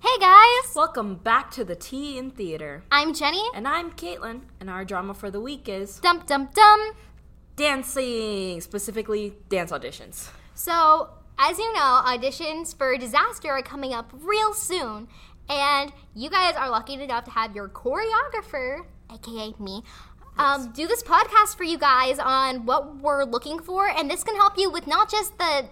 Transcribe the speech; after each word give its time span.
Hey 0.00 0.18
guys! 0.20 0.74
Welcome 0.74 1.16
back 1.16 1.50
to 1.52 1.64
the 1.64 1.74
Tea 1.74 2.18
in 2.18 2.30
Theater. 2.30 2.84
I'm 2.90 3.12
Jenni. 3.12 3.42
And 3.54 3.66
I'm 3.66 3.90
Kaitlyne, 3.92 4.42
and 4.60 4.70
our 4.70 4.84
drama 4.84 5.14
for 5.14 5.30
the 5.30 5.40
week 5.40 5.68
is 5.68 5.98
Dum 6.00 6.22
dum 6.26 6.48
dum. 6.54 6.92
dancing, 7.56 8.60
specifically 8.60 9.34
dance 9.48 9.72
auditions. 9.72 10.30
So, 10.54 11.08
as 11.38 11.58
you 11.58 11.72
know, 11.72 12.02
auditions 12.06 12.76
for 12.76 12.96
Disaster 12.96 13.50
are 13.50 13.62
coming 13.62 13.92
up 13.92 14.10
real 14.12 14.52
soon. 14.54 15.08
And 15.48 15.92
you 16.14 16.28
guys 16.28 16.54
are 16.56 16.70
lucky 16.70 16.94
enough 16.94 17.24
to 17.24 17.30
have 17.30 17.54
your 17.54 17.68
choreographer, 17.68 18.80
aka 19.12 19.54
me, 19.60 19.82
um, 20.38 20.72
do 20.72 20.86
this 20.86 21.02
podcast 21.02 21.56
for 21.56 21.64
you 21.64 21.78
guys 21.78 22.18
on 22.18 22.66
what 22.66 22.96
we're 22.96 23.24
looking 23.24 23.60
for. 23.60 23.88
And 23.88 24.10
this 24.10 24.24
can 24.24 24.34
help 24.36 24.58
you 24.58 24.70
with 24.70 24.86
not 24.86 25.10
just 25.10 25.38
the 25.38 25.68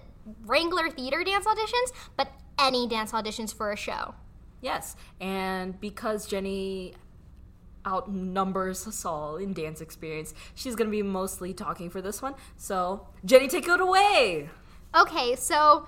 Wrangler 0.47 0.91
Theater 0.91 1.23
dance 1.25 1.45
auditions, 1.45 1.93
but 2.17 2.29
any 2.59 2.89
dance 2.89 3.13
auditions 3.13 3.55
for 3.55 3.73
a 3.73 3.77
show. 3.77 4.15
Yes, 4.61 4.97
and 5.21 5.79
because 5.81 6.29
Jenni 6.29 6.95
outnumbers 7.87 8.87
us 8.87 9.05
all 9.05 9.37
in 9.37 9.53
dance 9.53 9.81
experience, 9.81 10.33
she's 10.55 10.75
gonna 10.75 10.91
be 10.91 11.03
mostly 11.03 11.53
talking 11.53 11.91
for 11.91 12.01
this 12.01 12.23
one. 12.23 12.35
So, 12.57 13.07
Jenni, 13.27 13.49
take 13.51 13.69
it 13.69 13.81
away! 13.81 14.49
Okay, 14.95 15.37
so 15.37 15.87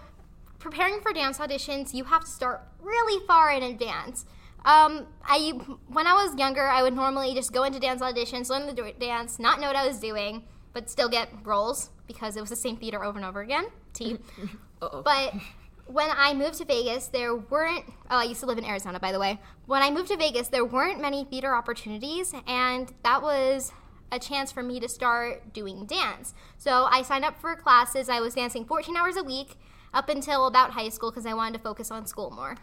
preparing 0.59 1.01
for 1.01 1.13
dance 1.13 1.39
auditions, 1.39 1.95
you 1.95 2.05
have 2.05 2.25
to 2.25 2.31
start 2.31 2.63
really 2.81 3.25
far 3.27 3.51
in 3.53 3.63
advance. 3.63 4.27
Um, 4.65 5.07
I 5.25 5.53
when 5.87 6.07
I 6.09 6.13
was 6.15 6.37
younger, 6.37 6.67
I 6.67 6.83
would 6.83 6.95
normally 6.95 7.35
just 7.35 7.53
go 7.53 7.63
into 7.63 7.79
dance 7.79 8.03
auditions, 8.03 8.51
learn 8.51 8.67
the 8.67 8.93
dance, 8.99 9.39
not 9.39 9.61
know 9.61 9.69
what 9.69 9.77
I 9.77 9.87
was 9.87 10.01
doing, 10.01 10.43
but 10.73 10.91
still 10.91 11.09
get 11.09 11.29
roles 11.45 11.91
because 12.09 12.37
it 12.37 12.41
was 12.41 12.51
the 12.51 12.57
same 12.57 12.77
theater 12.77 13.05
over 13.05 13.17
and 13.17 13.25
over 13.27 13.41
again. 13.41 13.67
T. 13.93 14.19
But 14.79 15.33
when 15.87 16.09
I 16.17 16.35
moved 16.35 16.55
to 16.59 16.65
Vegas, 16.65 17.09
there 17.09 17.35
weren't. 17.35 17.85
Oh, 18.11 18.19
I 18.19 18.25
used 18.25 18.41
to 18.41 18.47
live 18.47 18.59
in 18.59 18.65
Arizona, 18.65 18.99
by 19.01 19.13
the 19.13 19.19
way. 19.19 19.39
When 19.67 19.83
I 19.83 19.91
moved 19.91 20.09
to 20.09 20.17
Vegas, 20.17 20.49
there 20.49 20.65
weren't 20.65 21.01
many 21.01 21.25
theater 21.25 21.55
opportunities, 21.55 22.35
and 22.47 22.93
that 23.03 23.23
was 23.23 23.73
a 24.13 24.19
chance 24.19 24.53
for 24.53 24.63
me 24.63 24.79
to 24.81 24.89
start 24.89 25.53
doing 25.53 25.85
dance. 25.87 26.33
So 26.57 26.85
I 26.91 27.03
signed 27.03 27.25
up 27.25 27.41
for 27.41 27.55
classes. 27.57 28.09
I 28.09 28.21
was 28.21 28.35
dancing 28.35 28.65
14 28.65 28.97
hours 28.97 29.17
a 29.17 29.25
week 29.25 29.57
up 29.93 30.09
until 30.09 30.47
about 30.47 30.73
high 30.73 30.89
school 30.91 31.11
because 31.11 31.27
I 31.27 31.35
wanted 31.35 31.59
to 31.59 31.63
focus 31.65 31.91
on 31.91 32.07
school 32.07 32.31
more. 32.31 32.57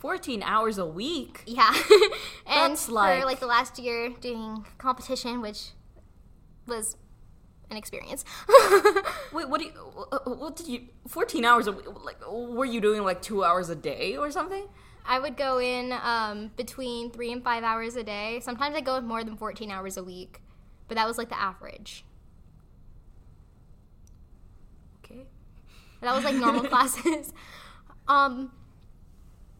14 0.00 0.42
hours 0.42 0.78
a 0.78 0.84
week? 0.86 1.42
Yeah. 1.46 1.72
and 2.46 2.72
That's 2.72 2.86
for 2.86 2.92
like- 2.92 3.24
like 3.24 3.40
the 3.40 3.46
last 3.46 3.78
year 3.78 4.10
doing 4.20 4.66
competition, 4.78 5.40
which 5.40 5.70
was 6.66 6.96
an 7.72 7.76
experience. 7.76 8.24
Wait, 9.32 9.48
what 9.48 9.60
do 9.60 9.66
you, 9.66 9.72
uh, 10.12 10.18
what 10.30 10.54
did 10.56 10.68
you, 10.68 10.82
14 11.08 11.44
hours 11.44 11.66
a 11.66 11.72
week, 11.72 11.86
like, 12.04 12.18
were 12.30 12.64
you 12.64 12.80
doing 12.80 13.02
like 13.02 13.20
two 13.20 13.42
hours 13.42 13.68
a 13.68 13.74
day 13.74 14.16
or 14.16 14.30
something? 14.30 14.68
I 15.04 15.18
would 15.18 15.36
go 15.36 15.58
in 15.58 15.92
um, 15.92 16.52
between 16.56 17.10
three 17.10 17.32
and 17.32 17.42
five 17.42 17.64
hours 17.64 17.96
a 17.96 18.04
day. 18.04 18.38
Sometimes 18.40 18.76
I 18.76 18.80
go 18.80 18.94
with 18.94 19.04
more 19.04 19.24
than 19.24 19.36
14 19.36 19.70
hours 19.70 19.96
a 19.96 20.04
week, 20.04 20.40
but 20.86 20.96
that 20.96 21.08
was 21.08 21.18
like 21.18 21.28
the 21.28 21.40
average. 21.40 22.04
Okay. 25.04 25.26
That 26.00 26.14
was 26.14 26.24
like 26.24 26.36
normal 26.36 26.64
classes. 26.68 27.32
Um, 28.08 28.50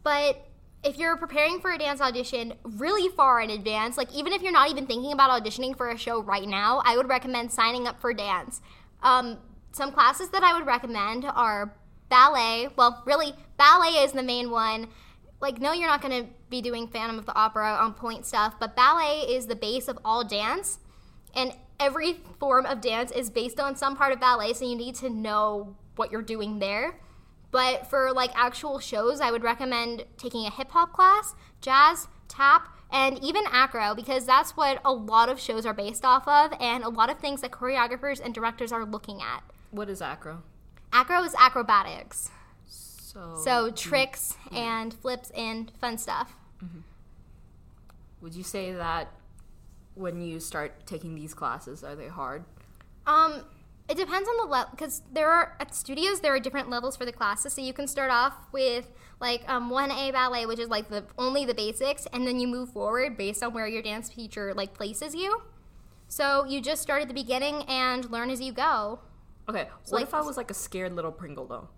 but 0.03 0.45
if 0.83 0.97
you're 0.97 1.15
preparing 1.15 1.59
for 1.59 1.71
a 1.71 1.77
dance 1.77 2.01
audition 2.01 2.53
really 2.63 3.09
far 3.15 3.39
in 3.41 3.49
advance, 3.49 3.97
like 3.97 4.13
even 4.13 4.33
if 4.33 4.41
you're 4.41 4.51
not 4.51 4.69
even 4.69 4.85
thinking 4.85 5.13
about 5.13 5.29
auditioning 5.31 5.75
for 5.75 5.89
a 5.89 5.97
show 5.97 6.21
right 6.21 6.47
now, 6.47 6.81
I 6.85 6.97
would 6.97 7.07
recommend 7.07 7.51
signing 7.51 7.87
up 7.87 8.01
for 8.01 8.13
dance. 8.13 8.61
Um, 9.01 9.37
some 9.71 9.91
classes 9.91 10.29
that 10.29 10.43
I 10.43 10.57
would 10.57 10.67
recommend 10.67 11.25
are 11.25 11.73
ballet. 12.09 12.69
Well, 12.75 13.01
really, 13.05 13.33
ballet 13.57 14.03
is 14.03 14.11
the 14.11 14.23
main 14.23 14.51
one. 14.51 14.87
Like, 15.39 15.59
no, 15.59 15.73
you're 15.73 15.89
not 15.89 16.01
going 16.01 16.23
to 16.23 16.29
be 16.49 16.61
doing 16.61 16.87
Phantom 16.87 17.17
of 17.17 17.25
the 17.25 17.33
Opera 17.33 17.73
on 17.81 17.93
point 17.93 18.25
stuff, 18.25 18.55
but 18.59 18.75
ballet 18.75 19.21
is 19.21 19.47
the 19.47 19.55
base 19.55 19.87
of 19.87 19.97
all 20.05 20.23
dance. 20.23 20.79
And 21.35 21.53
every 21.79 22.19
form 22.39 22.65
of 22.65 22.81
dance 22.81 23.11
is 23.11 23.29
based 23.29 23.59
on 23.59 23.75
some 23.75 23.95
part 23.95 24.13
of 24.13 24.19
ballet, 24.19 24.53
so 24.53 24.69
you 24.69 24.75
need 24.75 24.95
to 24.95 25.09
know 25.09 25.75
what 25.95 26.11
you're 26.11 26.21
doing 26.21 26.59
there. 26.59 26.99
But 27.53 27.87
for 27.87 28.11
like 28.11 28.31
actual 28.35 28.79
shows, 28.79 29.21
I 29.21 29.29
would 29.29 29.43
recommend 29.43 30.05
taking 30.17 30.45
a 30.47 30.49
hip 30.49 30.71
hop 30.71 30.91
class, 30.91 31.35
jazz, 31.61 32.07
tap, 32.27 32.67
and 32.91 33.23
even 33.23 33.43
acro 33.51 33.93
because 33.93 34.25
that's 34.25 34.57
what 34.57 34.81
a 34.83 34.91
lot 34.91 35.29
of 35.29 35.39
shows 35.39 35.63
are 35.63 35.73
based 35.73 36.03
off 36.03 36.27
of 36.27 36.51
and 36.59 36.83
a 36.83 36.89
lot 36.89 37.11
of 37.11 37.19
things 37.19 37.41
that 37.41 37.51
choreographers 37.51 38.19
and 38.19 38.33
directors 38.33 38.71
are 38.71 38.83
looking 38.83 39.21
at. 39.21 39.43
What 39.69 39.87
is 39.87 40.01
acro? 40.01 40.41
Acro 40.91 41.23
is 41.23 41.35
acrobatics. 41.39 42.31
So, 42.65 43.39
So 43.43 43.71
tricks 43.71 44.35
and 44.51 44.91
flips 44.91 45.29
and 45.31 45.71
fun 45.79 45.99
stuff. 45.99 46.35
would 48.19 48.33
you 48.33 48.43
say 48.43 48.71
that 48.73 49.09
when 49.93 50.21
you 50.21 50.39
start 50.39 50.87
taking 50.87 51.13
these 51.13 51.35
classes, 51.35 51.83
are 51.83 51.95
they 51.95 52.07
hard? 52.07 52.45
Um, 53.05 53.43
it 53.89 53.97
depends 53.97 54.29
on 54.29 54.37
the 54.37 54.51
level 54.51 54.71
because 54.71 55.01
there 55.11 55.29
are 55.29 55.57
at 55.59 55.75
studios 55.75 56.21
there 56.21 56.33
are 56.33 56.39
different 56.39 56.69
levels 56.69 56.95
for 56.95 57.05
the 57.05 57.11
classes. 57.11 57.53
So 57.53 57.61
you 57.61 57.73
can 57.73 57.87
start 57.87 58.11
off 58.11 58.33
with 58.51 58.91
like 59.19 59.47
um, 59.49 59.69
1A 59.69 60.13
ballet, 60.13 60.45
which 60.45 60.59
is 60.59 60.69
like 60.69 60.89
the 60.89 61.03
only 61.17 61.45
the 61.45 61.53
basics, 61.53 62.07
and 62.13 62.25
then 62.25 62.39
you 62.39 62.47
move 62.47 62.69
forward 62.69 63.17
based 63.17 63.43
on 63.43 63.53
where 63.53 63.67
your 63.67 63.81
dance 63.81 64.09
teacher 64.09 64.53
like 64.53 64.73
places 64.73 65.13
you. 65.13 65.41
So 66.07 66.45
you 66.45 66.61
just 66.61 66.81
start 66.81 67.01
at 67.01 67.07
the 67.07 67.13
beginning 67.13 67.63
and 67.63 68.09
learn 68.09 68.29
as 68.29 68.39
you 68.39 68.53
go. 68.53 68.99
Okay, 69.49 69.67
what 69.89 69.91
like- 69.91 70.03
if 70.03 70.13
I 70.13 70.21
was 70.21 70.37
like 70.37 70.51
a 70.51 70.53
scared 70.53 70.93
little 70.93 71.11
Pringle 71.11 71.45
though? 71.45 71.69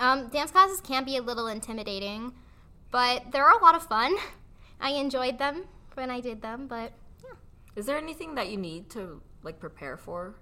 Um, 0.00 0.28
dance 0.28 0.52
classes 0.52 0.80
can 0.80 1.04
be 1.04 1.16
a 1.16 1.22
little 1.22 1.48
intimidating, 1.48 2.32
but 2.90 3.32
they're 3.32 3.50
a 3.50 3.62
lot 3.62 3.74
of 3.74 3.84
fun. 3.86 4.16
I 4.80 4.90
enjoyed 4.90 5.38
them 5.38 5.64
when 5.94 6.10
I 6.10 6.20
did 6.20 6.40
them, 6.40 6.68
but 6.68 6.92
yeah. 7.24 7.34
Is 7.74 7.86
there 7.86 7.98
anything 7.98 8.36
that 8.36 8.48
you 8.48 8.56
need 8.56 8.90
to 8.90 9.20
like 9.42 9.58
prepare 9.58 9.96
for? 9.96 10.36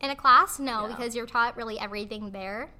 In 0.00 0.10
a 0.10 0.16
class, 0.16 0.58
no, 0.58 0.82
Yeah. 0.82 0.96
because 0.96 1.14
you're 1.14 1.26
taught 1.26 1.56
really 1.56 1.78
everything 1.78 2.30
there. 2.30 2.72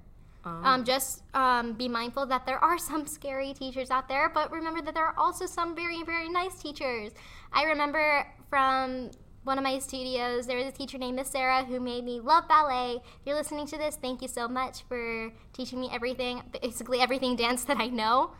Um, 0.44 0.64
Um, 0.64 0.84
just 0.84 1.22
um, 1.34 1.74
be 1.74 1.86
mindful 1.86 2.24
that 2.26 2.46
there 2.46 2.58
are 2.58 2.78
some 2.90 3.06
scary 3.06 3.52
teachers 3.52 3.90
out 3.90 4.08
there, 4.08 4.30
but 4.30 4.50
remember 4.50 4.80
that 4.82 4.94
there 4.94 5.04
are 5.04 5.14
also 5.18 5.46
some 5.46 5.74
very, 5.74 6.02
very 6.02 6.28
nice 6.30 6.54
teachers. 6.60 7.12
I 7.52 7.64
remember 7.64 8.26
from 8.48 9.10
one 9.44 9.58
of 9.58 9.64
my 9.64 9.78
studios, 9.78 10.46
there 10.46 10.56
was 10.56 10.66
a 10.66 10.72
teacher 10.72 10.96
named 10.98 11.16
Miss 11.16 11.28
Sarah 11.28 11.64
who 11.64 11.78
made 11.80 12.04
me 12.04 12.20
love 12.20 12.46
ballet. 12.48 12.96
If 12.96 13.26
you're 13.26 13.36
listening 13.36 13.66
to 13.68 13.78
this, 13.78 13.96
thank 13.96 14.22
you 14.22 14.28
so 14.28 14.48
much 14.48 14.82
for 14.88 15.30
teaching 15.52 15.80
me 15.80 15.90
everything, 15.92 16.42
basically 16.62 17.00
everything 17.00 17.36
dance 17.36 17.64
that 17.64 17.78
I 17.78 17.88
know. 17.88 18.32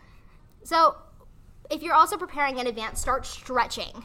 So, 0.63 0.97
if 1.71 1.83
you're 1.83 1.95
also 1.95 2.17
preparing 2.17 2.59
in 2.59 2.67
advance, 2.67 3.01
start 3.01 3.25
stretching. 3.27 4.05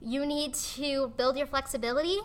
You 0.00 0.26
need 0.26 0.54
to 0.76 1.12
build 1.16 1.36
your 1.38 1.46
flexibility 1.46 2.18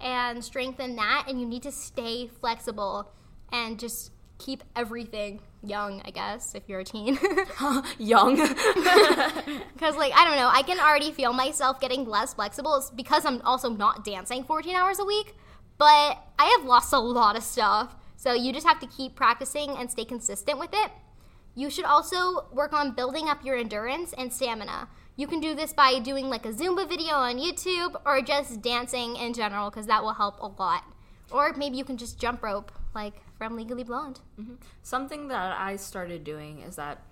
and 0.00 0.44
strengthen 0.44 0.96
that, 0.96 1.26
and 1.28 1.40
you 1.40 1.46
need 1.46 1.62
to 1.64 1.72
stay 1.72 2.26
flexible 2.26 3.12
and 3.52 3.78
just 3.78 4.12
keep 4.38 4.62
everything 4.74 5.40
young, 5.62 6.00
I 6.04 6.10
guess, 6.10 6.54
if 6.54 6.62
you're 6.68 6.80
a 6.80 6.84
teen. 6.84 7.18
young. 7.98 8.36
Because, 9.74 9.96
like, 9.96 10.12
I 10.14 10.26
don't 10.26 10.36
know, 10.36 10.50
I 10.52 10.62
can 10.62 10.78
already 10.78 11.10
feel 11.10 11.32
myself 11.32 11.80
getting 11.80 12.04
less 12.04 12.34
flexible. 12.34 12.76
It's 12.76 12.90
because 12.90 13.24
I'm 13.24 13.40
also 13.42 13.70
not 13.70 14.04
dancing 14.04 14.44
14 14.44 14.76
hours 14.76 14.98
a 14.98 15.04
week, 15.06 15.34
but 15.78 16.22
I 16.38 16.56
have 16.58 16.66
lost 16.66 16.92
a 16.92 16.98
lot 16.98 17.34
of 17.34 17.42
stuff. 17.42 17.96
So 18.16 18.34
you 18.34 18.52
just 18.52 18.66
have 18.66 18.78
to 18.80 18.86
keep 18.86 19.16
practicing 19.16 19.70
and 19.70 19.90
stay 19.90 20.04
consistent 20.04 20.58
with 20.58 20.68
it. 20.74 20.90
You 21.54 21.70
should 21.70 21.86
also 21.86 22.46
work 22.52 22.74
on 22.74 22.94
building 22.94 23.28
up 23.28 23.42
your 23.42 23.56
endurance 23.56 24.12
and 24.18 24.30
stamina. 24.30 24.88
You 25.20 25.26
can 25.26 25.40
do 25.40 25.54
this 25.54 25.74
by 25.74 25.98
doing 25.98 26.30
like 26.30 26.46
a 26.46 26.48
Zumba 26.48 26.88
video 26.88 27.12
on 27.12 27.36
YouTube 27.36 27.94
or 28.06 28.22
just 28.22 28.62
dancing 28.62 29.16
in 29.16 29.34
general 29.34 29.68
because 29.68 29.84
that 29.84 30.02
will 30.02 30.14
help 30.14 30.40
a 30.40 30.46
lot. 30.46 30.82
Or 31.30 31.52
maybe 31.52 31.76
you 31.76 31.84
can 31.84 31.98
just 31.98 32.18
jump 32.18 32.42
rope 32.42 32.72
like 32.94 33.12
from 33.36 33.54
Legally 33.54 33.84
Blonde. 33.84 34.20
Something 34.82 35.28
that 35.28 35.60
I 35.60 35.76
started 35.76 36.24
doing 36.24 36.62
is 36.62 36.76
that 36.76 37.02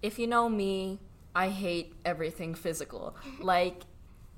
if 0.00 0.18
you 0.18 0.26
know 0.26 0.48
me, 0.48 1.00
I 1.34 1.50
hate 1.50 1.92
everything 2.06 2.54
physical. 2.54 3.14
Like, 3.40 3.82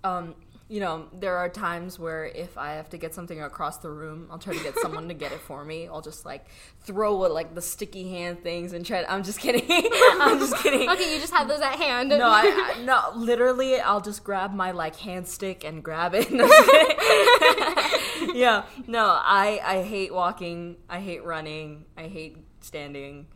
um, 0.02 0.34
you 0.68 0.80
know, 0.80 1.06
there 1.12 1.36
are 1.36 1.48
times 1.48 1.96
where 1.96 2.24
if 2.24 2.58
I 2.58 2.72
have 2.72 2.88
to 2.90 2.98
get 2.98 3.14
something 3.14 3.40
across 3.40 3.78
the 3.78 3.90
room, 3.90 4.26
I'll 4.30 4.38
try 4.38 4.56
to 4.56 4.62
get 4.62 4.76
someone 4.80 5.06
to 5.08 5.14
get 5.14 5.30
it 5.30 5.40
for 5.40 5.64
me. 5.64 5.86
I'll 5.86 6.00
just 6.00 6.26
like 6.26 6.46
throw 6.80 7.24
uh, 7.24 7.28
like 7.28 7.54
the 7.54 7.62
sticky 7.62 8.10
hand 8.10 8.42
things 8.42 8.72
and 8.72 8.84
try. 8.84 9.02
To, 9.02 9.10
I'm 9.10 9.22
just 9.22 9.38
kidding. 9.38 9.64
I'm 9.70 10.38
just 10.40 10.56
kidding. 10.62 10.88
Okay, 10.96 11.14
you 11.14 11.20
just 11.20 11.32
have 11.32 11.46
those 11.48 11.60
at 11.60 11.76
hand. 11.76 12.08
No, 12.08 12.28
I, 12.28 12.74
I 12.76 12.82
no. 12.82 13.12
Literally, 13.14 13.78
I'll 13.80 14.00
just 14.00 14.24
grab 14.24 14.52
my 14.54 14.72
like 14.72 14.96
hand 14.96 15.28
stick 15.28 15.64
and 15.64 15.82
grab 15.82 16.12
it. 16.14 16.30
Yeah, 18.34 18.64
no. 18.86 19.18
I 19.22 19.60
I 19.64 19.82
hate 19.82 20.12
walking. 20.12 20.76
I 20.88 21.00
hate 21.00 21.24
running. 21.24 21.84
I 21.96 22.08
hate 22.08 22.36
standing. 22.60 23.26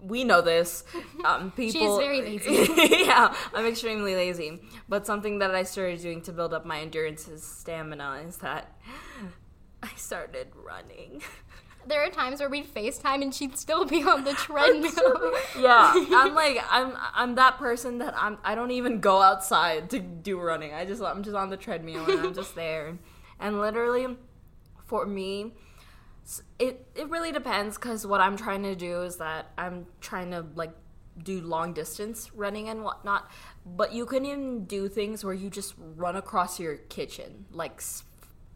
We 0.00 0.24
know 0.24 0.40
this. 0.40 0.84
Um, 1.24 1.50
people. 1.50 1.98
very 1.98 2.20
lazy. 2.38 2.68
yeah, 3.04 3.34
I'm 3.52 3.66
extremely 3.66 4.14
lazy. 4.14 4.60
But 4.88 5.06
something 5.06 5.40
that 5.40 5.52
I 5.54 5.64
started 5.64 6.00
doing 6.00 6.22
to 6.22 6.32
build 6.32 6.54
up 6.54 6.64
my 6.64 6.80
endurance 6.80 7.26
and 7.26 7.40
stamina 7.40 8.22
is 8.28 8.36
that 8.38 8.78
I 9.82 9.88
started 9.96 10.48
running. 10.54 11.22
there 11.86 12.04
are 12.04 12.10
times 12.10 12.38
where 12.38 12.48
we'd 12.48 12.72
FaceTime 12.72 13.22
and 13.22 13.34
she'd 13.34 13.56
still 13.56 13.84
be 13.84 14.02
on 14.04 14.22
the 14.22 14.34
treadmill. 14.34 15.34
yeah, 15.58 15.92
I'm 15.94 16.34
like 16.34 16.58
I'm 16.70 16.92
I'm 17.14 17.34
that 17.36 17.58
person 17.58 17.98
that 17.98 18.14
I'm 18.16 18.38
I 18.44 18.54
don't 18.54 18.70
even 18.70 19.00
go 19.00 19.20
outside 19.22 19.90
to 19.90 19.98
do 19.98 20.38
running. 20.38 20.72
I 20.72 20.84
just 20.84 21.02
I'm 21.02 21.24
just 21.24 21.34
on 21.34 21.50
the 21.50 21.56
treadmill 21.56 22.08
and 22.08 22.20
I'm 22.20 22.34
just 22.34 22.54
there. 22.54 22.98
And 23.40 23.60
literally 23.60 24.16
for 24.84 25.06
me 25.06 25.54
it 26.58 26.86
it 26.94 27.08
really 27.08 27.32
depends 27.32 27.78
cuz 27.78 28.06
what 28.06 28.20
I'm 28.20 28.36
trying 28.36 28.62
to 28.64 28.74
do 28.74 29.02
is 29.02 29.16
that 29.16 29.52
I'm 29.56 29.86
trying 30.00 30.30
to 30.32 30.44
like 30.54 30.72
do 31.22 31.40
long 31.40 31.72
distance 31.72 32.30
running 32.34 32.68
and 32.68 32.82
whatnot. 32.82 33.30
But 33.64 33.92
you 33.92 34.06
can 34.06 34.24
even 34.24 34.64
do 34.64 34.88
things 34.88 35.24
where 35.24 35.34
you 35.34 35.50
just 35.50 35.74
run 35.78 36.16
across 36.16 36.60
your 36.60 36.76
kitchen 36.76 37.46
like 37.50 37.80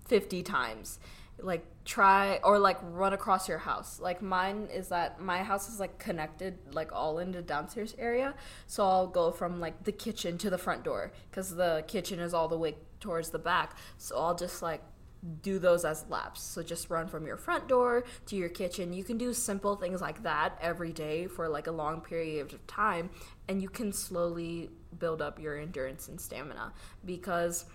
50 0.07 0.43
times 0.43 0.99
like 1.43 1.65
try 1.85 2.39
or 2.45 2.59
like 2.59 2.79
run 2.83 3.13
across 3.13 3.49
your 3.49 3.59
house 3.59 3.99
like 4.01 4.21
mine 4.21 4.69
is 4.73 4.89
that 4.89 5.21
my 5.21 5.43
house 5.43 5.69
is 5.69 5.81
like 5.81 5.99
connected 5.99 6.59
like 6.73 6.93
all 6.93 7.19
in 7.19 7.33
the 7.33 7.43
downstairs 7.43 7.95
area 7.99 8.35
so 8.67 8.85
i'll 8.85 9.07
go 9.07 9.31
from 9.31 9.61
like 9.61 9.85
the 9.85 9.93
kitchen 9.93 10.37
to 10.39 10.51
the 10.51 10.59
front 10.59 10.85
door 10.85 11.13
because 11.31 11.57
the 11.57 11.83
kitchen 11.89 12.19
is 12.19 12.35
all 12.35 12.49
the 12.49 12.59
way 12.59 12.75
towards 13.01 13.31
the 13.31 13.39
back 13.39 13.77
so 13.97 14.17
i'll 14.19 14.35
just 14.35 14.63
like 14.63 14.83
do 15.43 15.59
those 15.59 15.85
as 15.85 16.07
laps 16.09 16.41
so 16.41 16.63
just 16.63 16.89
run 16.89 17.07
from 17.07 17.27
your 17.27 17.37
front 17.37 17.69
door 17.69 18.05
to 18.25 18.37
your 18.37 18.49
kitchen 18.49 18.93
you 18.93 19.05
can 19.05 19.19
do 19.19 19.35
simple 19.35 19.77
things 19.77 20.01
like 20.01 20.23
that 20.23 20.57
every 20.63 20.93
day 20.93 21.27
for 21.27 21.47
like 21.49 21.67
a 21.67 21.73
long 21.73 22.01
period 22.01 22.53
of 22.53 22.67
time 22.67 23.11
and 23.49 23.61
you 23.61 23.69
can 23.69 23.93
slowly 23.93 24.71
build 24.99 25.21
up 25.21 25.39
your 25.39 25.59
endurance 25.59 26.09
and 26.09 26.21
stamina 26.21 26.73
because 27.05 27.67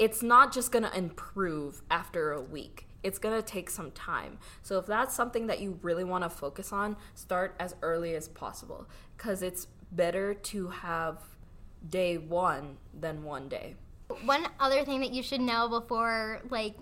it's 0.00 0.22
not 0.22 0.50
just 0.50 0.72
going 0.72 0.82
to 0.82 0.96
improve 0.96 1.82
after 1.90 2.32
a 2.32 2.40
week. 2.40 2.86
It's 3.02 3.18
going 3.18 3.36
to 3.36 3.46
take 3.46 3.68
some 3.68 3.90
time. 3.90 4.38
So 4.62 4.78
if 4.78 4.86
that's 4.86 5.14
something 5.14 5.46
that 5.48 5.60
you 5.60 5.78
really 5.82 6.04
want 6.04 6.24
to 6.24 6.30
focus 6.30 6.72
on, 6.72 6.96
start 7.14 7.54
as 7.60 7.76
early 7.82 8.14
as 8.14 8.26
possible 8.26 8.88
cuz 9.18 9.42
it's 9.42 9.66
better 9.92 10.32
to 10.32 10.68
have 10.68 11.22
day 11.86 12.16
1 12.16 12.78
than 12.98 13.24
one 13.24 13.48
day. 13.50 13.76
One 14.24 14.46
other 14.58 14.84
thing 14.84 15.00
that 15.00 15.12
you 15.12 15.22
should 15.22 15.40
know 15.40 15.68
before 15.68 16.40
like 16.50 16.74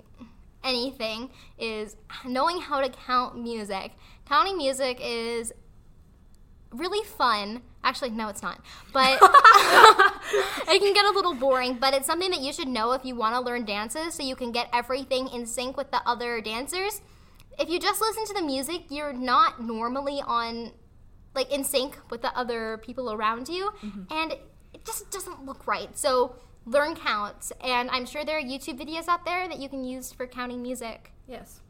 anything 0.65 1.31
is 1.59 1.97
knowing 2.27 2.61
how 2.61 2.81
to 2.81 2.89
count 2.89 3.41
music. 3.41 3.93
Counting 4.27 4.57
music 4.57 4.99
is 5.01 5.53
really 6.71 7.05
fun. 7.07 7.63
Actually, 7.83 8.11
no, 8.11 8.29
it's 8.29 8.43
not. 8.43 8.61
But 8.93 9.19
it 9.23 10.81
can 10.81 10.93
get 10.93 11.05
a 11.07 11.11
little 11.11 11.35
boring, 11.35 11.79
but 11.81 11.95
it's 11.95 12.07
something 12.07 12.31
that 12.31 12.41
you 12.41 12.53
should 12.53 12.69
know 12.69 12.93
if 12.93 13.05
you 13.05 13.15
want 13.15 13.35
to 13.35 13.41
learn 13.41 13.65
dances 13.65 14.15
so 14.15 14.23
you 14.23 14.37
can 14.37 14.53
get 14.53 14.69
everything 14.73 15.29
in 15.29 15.47
sync 15.47 15.77
with 15.77 15.91
the 15.91 16.07
other 16.07 16.41
dancers. 16.41 17.01
If 17.59 17.69
you 17.69 17.81
just 17.81 18.01
listen 18.01 18.25
to 18.27 18.35
the 18.35 18.43
music, 18.43 18.83
you're 18.91 19.13
not 19.13 19.63
normally 19.63 20.23
on 20.25 20.73
like 21.35 21.53
in 21.53 21.65
sync 21.65 21.99
with 22.11 22.23
the 22.23 22.37
other 22.37 22.79
people 22.79 23.13
around 23.13 23.49
you 23.49 23.71
mm-hmm. 23.83 24.03
and 24.11 24.33
it 24.73 24.85
just 24.85 25.11
doesn't 25.11 25.45
look 25.45 25.67
right. 25.67 25.97
So 25.97 26.35
learn 26.69 26.95
counts 26.95 27.53
and 27.61 27.91
I'm 27.91 28.07
sure 28.07 28.25
there 28.25 28.39
are 28.39 28.43
YouTube 28.43 28.79
videos 28.79 29.09
out 29.09 29.25
there 29.25 29.49
that 29.49 29.59
you 29.59 29.69
can 29.69 29.85
use 29.85 30.13
for 30.13 30.27
counting 30.27 30.63
music. 30.63 31.13
Yes 31.27 31.61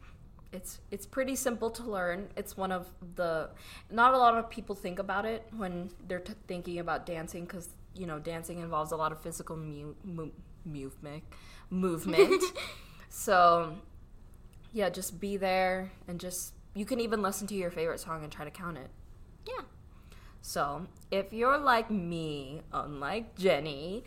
it's 0.51 0.79
it's 0.91 1.05
pretty 1.05 1.35
simple 1.35 1.69
to 1.69 1.83
learn. 1.83 2.29
It's 2.35 2.57
one 2.57 2.71
of 2.71 2.89
the 3.15 3.49
not 3.91 4.13
a 4.13 4.17
lot 4.17 4.35
of 4.35 4.49
people 4.49 4.75
think 4.75 4.99
about 4.99 5.25
it 5.25 5.45
when 5.55 5.91
they're 6.07 6.19
t- 6.19 6.33
thinking 6.47 6.79
about 6.79 7.05
dancing 7.05 7.45
because 7.45 7.69
you 7.95 8.07
know 8.07 8.19
dancing 8.19 8.59
involves 8.59 8.91
a 8.91 8.95
lot 8.95 9.11
of 9.11 9.21
physical 9.21 9.55
mu- 9.55 9.95
mu- 10.03 10.31
movement 10.65 11.23
movement. 11.69 12.43
so 13.09 13.75
yeah, 14.73 14.89
just 14.89 15.19
be 15.19 15.37
there 15.37 15.91
and 16.07 16.19
just 16.19 16.53
you 16.73 16.85
can 16.85 16.99
even 16.99 17.21
listen 17.21 17.47
to 17.47 17.55
your 17.55 17.71
favorite 17.71 17.99
song 17.99 18.23
and 18.23 18.31
try 18.31 18.45
to 18.45 18.51
count 18.51 18.77
it. 18.77 18.89
Yeah. 19.47 19.63
So 20.41 20.87
if 21.11 21.31
you're 21.33 21.57
like 21.57 21.91
me, 21.91 22.61
unlike 22.71 23.35
Jenni, 23.37 24.03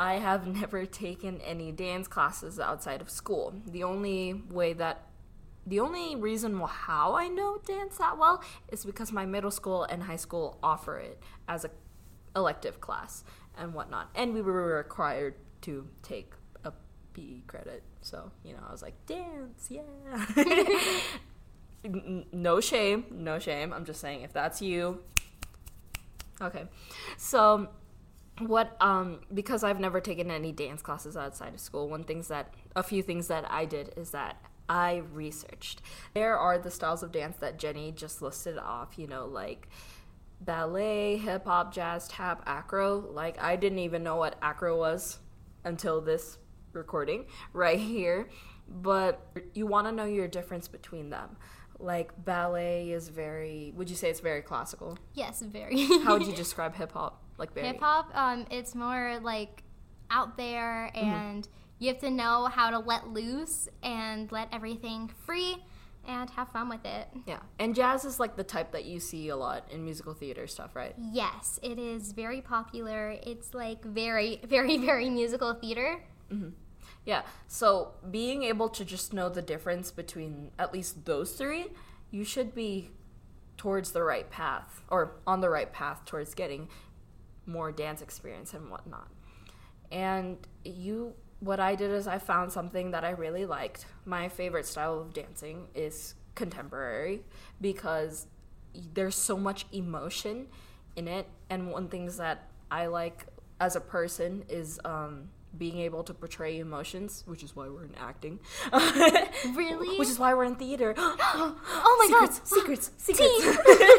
I 0.00 0.14
have 0.14 0.46
never 0.60 0.86
taken 0.86 1.42
any 1.42 1.70
dance 1.72 2.08
classes 2.08 2.58
outside 2.58 3.02
of 3.02 3.10
school. 3.10 3.54
The 3.66 3.84
only 3.84 4.32
way 4.50 4.72
that 4.72 5.06
the 5.66 5.78
only 5.78 6.16
reason 6.16 6.58
how 6.58 7.14
I 7.14 7.28
know 7.28 7.58
dance 7.66 7.98
that 7.98 8.16
well 8.16 8.42
is 8.72 8.86
because 8.86 9.12
my 9.12 9.26
middle 9.26 9.50
school 9.50 9.84
and 9.84 10.02
high 10.02 10.16
school 10.16 10.58
offer 10.62 10.98
it 10.98 11.22
as 11.46 11.66
a 11.66 11.70
elective 12.34 12.80
class 12.80 13.24
and 13.58 13.74
whatnot, 13.74 14.08
and 14.14 14.32
we 14.32 14.40
were 14.40 14.78
required 14.78 15.34
to 15.62 15.86
take 16.02 16.32
a 16.64 16.72
PE 17.12 17.42
credit. 17.46 17.82
So 18.00 18.32
you 18.42 18.54
know, 18.54 18.60
I 18.66 18.72
was 18.72 18.80
like, 18.80 18.94
dance, 19.04 19.68
yeah. 19.68 20.24
no 22.32 22.58
shame, 22.60 23.04
no 23.10 23.38
shame. 23.38 23.74
I'm 23.74 23.84
just 23.84 24.00
saying, 24.00 24.22
if 24.22 24.32
that's 24.32 24.62
you, 24.62 25.02
okay. 26.40 26.64
So 27.18 27.68
what 28.38 28.76
um 28.80 29.20
because 29.34 29.62
I've 29.62 29.80
never 29.80 30.00
taken 30.00 30.30
any 30.30 30.52
dance 30.52 30.80
classes 30.82 31.16
outside 31.16 31.54
of 31.54 31.60
school, 31.60 31.88
one 31.88 32.04
things 32.04 32.28
that 32.28 32.54
a 32.74 32.82
few 32.82 33.02
things 33.02 33.28
that 33.28 33.50
I 33.50 33.64
did 33.64 33.92
is 33.96 34.10
that 34.10 34.40
I 34.68 35.02
researched. 35.12 35.82
There 36.14 36.38
are 36.38 36.56
the 36.56 36.70
styles 36.70 37.02
of 37.02 37.10
dance 37.10 37.36
that 37.38 37.58
Jenni 37.58 37.94
just 37.94 38.22
listed 38.22 38.56
off, 38.56 38.98
you 38.98 39.08
know, 39.08 39.26
like 39.26 39.68
ballet, 40.40 41.16
hip 41.16 41.44
hop, 41.44 41.74
jazz, 41.74 42.08
tap, 42.08 42.42
acro. 42.46 42.98
Like, 42.98 43.42
I 43.42 43.56
didn't 43.56 43.80
even 43.80 44.02
know 44.02 44.16
what 44.16 44.36
acro 44.40 44.78
was 44.78 45.18
until 45.64 46.00
this 46.00 46.38
recording 46.72 47.26
right 47.52 47.78
here. 47.78 48.28
But 48.68 49.20
you 49.54 49.66
want 49.66 49.88
to 49.88 49.92
know 49.92 50.04
your 50.04 50.28
difference 50.28 50.68
between 50.68 51.10
them. 51.10 51.36
Like, 51.80 52.12
ballet 52.24 52.92
is 52.92 53.08
very, 53.08 53.72
would 53.74 53.90
you 53.90 53.96
say 53.96 54.10
it's 54.10 54.20
very 54.20 54.42
classical? 54.42 54.98
Yes, 55.14 55.40
very. 55.40 55.86
How 56.04 56.16
would 56.16 56.26
you 56.26 56.32
describe 56.36 56.76
hip 56.76 56.92
hop? 56.92 57.22
Like, 57.40 57.52
very? 57.52 57.66
Hip 57.66 57.80
hop, 57.80 58.10
um, 58.14 58.46
it's 58.50 58.76
more 58.76 59.18
like 59.22 59.64
out 60.10 60.36
there 60.36 60.92
mm-hmm. 60.94 61.08
and. 61.08 61.42
Mm-hmm 61.44 61.54
you 61.80 61.88
have 61.88 61.98
to 61.98 62.10
know 62.10 62.46
how 62.46 62.70
to 62.70 62.78
let 62.78 63.08
loose 63.08 63.68
and 63.82 64.30
let 64.30 64.48
everything 64.52 65.10
free 65.24 65.56
and 66.06 66.28
have 66.30 66.50
fun 66.50 66.68
with 66.68 66.84
it. 66.84 67.08
Yeah. 67.26 67.38
And 67.58 67.74
jazz 67.74 68.04
is 68.04 68.20
like 68.20 68.36
the 68.36 68.44
type 68.44 68.72
that 68.72 68.84
you 68.84 69.00
see 69.00 69.30
a 69.30 69.36
lot 69.36 69.66
in 69.70 69.82
musical 69.82 70.12
theater 70.12 70.46
stuff, 70.46 70.76
right? 70.76 70.94
Yes, 70.98 71.58
it 71.62 71.78
is 71.78 72.12
very 72.12 72.42
popular. 72.42 73.16
It's 73.22 73.54
like 73.54 73.82
very, 73.82 74.40
very, 74.44 74.76
very 74.76 75.08
musical 75.08 75.54
theater. 75.54 76.02
Mm-hmm. 76.30 76.50
Yeah. 77.06 77.22
So 77.48 77.92
being 78.10 78.42
able 78.42 78.68
to 78.68 78.84
just 78.84 79.14
know 79.14 79.30
the 79.30 79.42
difference 79.42 79.90
between 79.90 80.50
at 80.58 80.74
least 80.74 81.06
those 81.06 81.32
three, 81.32 81.68
you 82.10 82.24
should 82.24 82.54
be 82.54 82.90
towards 83.56 83.92
the 83.92 84.02
right 84.02 84.30
path 84.30 84.82
or 84.90 85.16
on 85.26 85.40
the 85.40 85.48
right 85.48 85.72
path 85.72 86.04
towards 86.04 86.34
getting 86.34 86.68
more 87.50 87.72
dance 87.72 88.02
experience 88.02 88.54
and 88.54 88.70
whatnot. 88.70 89.08
And 89.90 90.38
you 90.64 91.14
what 91.40 91.58
I 91.58 91.74
did 91.74 91.90
is 91.90 92.06
I 92.06 92.18
found 92.18 92.52
something 92.52 92.90
that 92.90 93.02
I 93.02 93.10
really 93.10 93.46
liked. 93.46 93.86
My 94.04 94.28
favorite 94.28 94.66
style 94.66 95.00
of 95.00 95.14
dancing 95.14 95.68
is 95.74 96.14
contemporary 96.34 97.22
because 97.60 98.26
there's 98.94 99.16
so 99.16 99.36
much 99.36 99.66
emotion 99.72 100.46
in 100.96 101.08
it. 101.08 101.26
And 101.48 101.72
one 101.72 101.88
things 101.88 102.18
that 102.18 102.48
I 102.70 102.86
like 102.86 103.26
as 103.58 103.74
a 103.74 103.80
person 103.80 104.44
is 104.48 104.78
um, 104.84 105.30
being 105.56 105.78
able 105.78 106.04
to 106.04 106.14
portray 106.14 106.58
emotions, 106.58 107.24
which 107.26 107.42
is 107.42 107.56
why 107.56 107.68
we're 107.68 107.84
in 107.84 107.94
acting. 107.96 108.38
really? 109.54 109.98
Which 109.98 110.08
is 110.08 110.18
why 110.18 110.34
we're 110.34 110.44
in 110.44 110.56
theater. 110.56 110.94
oh 110.98 111.96
my 111.98 112.06
secrets, 112.06 112.38
god! 112.38 112.48
Secrets, 112.48 112.90
secrets, 112.98 113.36
secrets. 113.36 113.66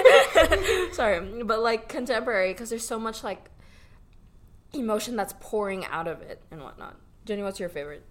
Sorry, 1.01 1.41
but 1.41 1.61
like 1.61 1.89
contemporary 1.89 2.53
because 2.53 2.69
there's 2.69 2.87
so 2.87 2.99
much 2.99 3.23
like 3.23 3.49
emotion 4.71 5.15
that's 5.15 5.33
pouring 5.39 5.83
out 5.85 6.07
of 6.07 6.21
it 6.21 6.43
and 6.51 6.61
whatnot. 6.61 6.95
Jenni, 7.25 7.41
what's 7.41 7.59
your 7.59 7.69
favorite? 7.69 8.03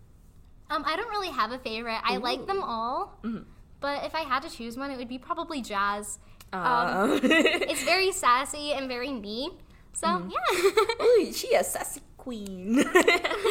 Um, 0.70 0.82
I 0.84 0.96
don't 0.96 1.08
really 1.08 1.30
have 1.30 1.52
a 1.52 1.58
favorite. 1.58 2.00
I 2.02 2.16
Ooh. 2.16 2.20
like 2.20 2.48
them 2.48 2.60
all, 2.64 3.16
mm-hmm. 3.22 3.44
but 3.78 4.04
if 4.06 4.16
I 4.16 4.22
had 4.22 4.42
to 4.42 4.50
choose 4.50 4.76
one, 4.76 4.90
it 4.90 4.98
would 4.98 5.06
be 5.06 5.18
probably 5.18 5.62
jazz. 5.62 6.18
Uh. 6.52 7.06
Um, 7.12 7.20
it's 7.22 7.84
very 7.84 8.10
sassy 8.10 8.72
and 8.72 8.88
very 8.88 9.12
me. 9.12 9.50
So 9.92 10.08
mm-hmm. 10.08 10.30
yeah. 10.30 11.04
Ooh, 11.04 11.32
she 11.32 11.54
a 11.54 11.62
sassy 11.62 12.00
queen. 12.16 12.84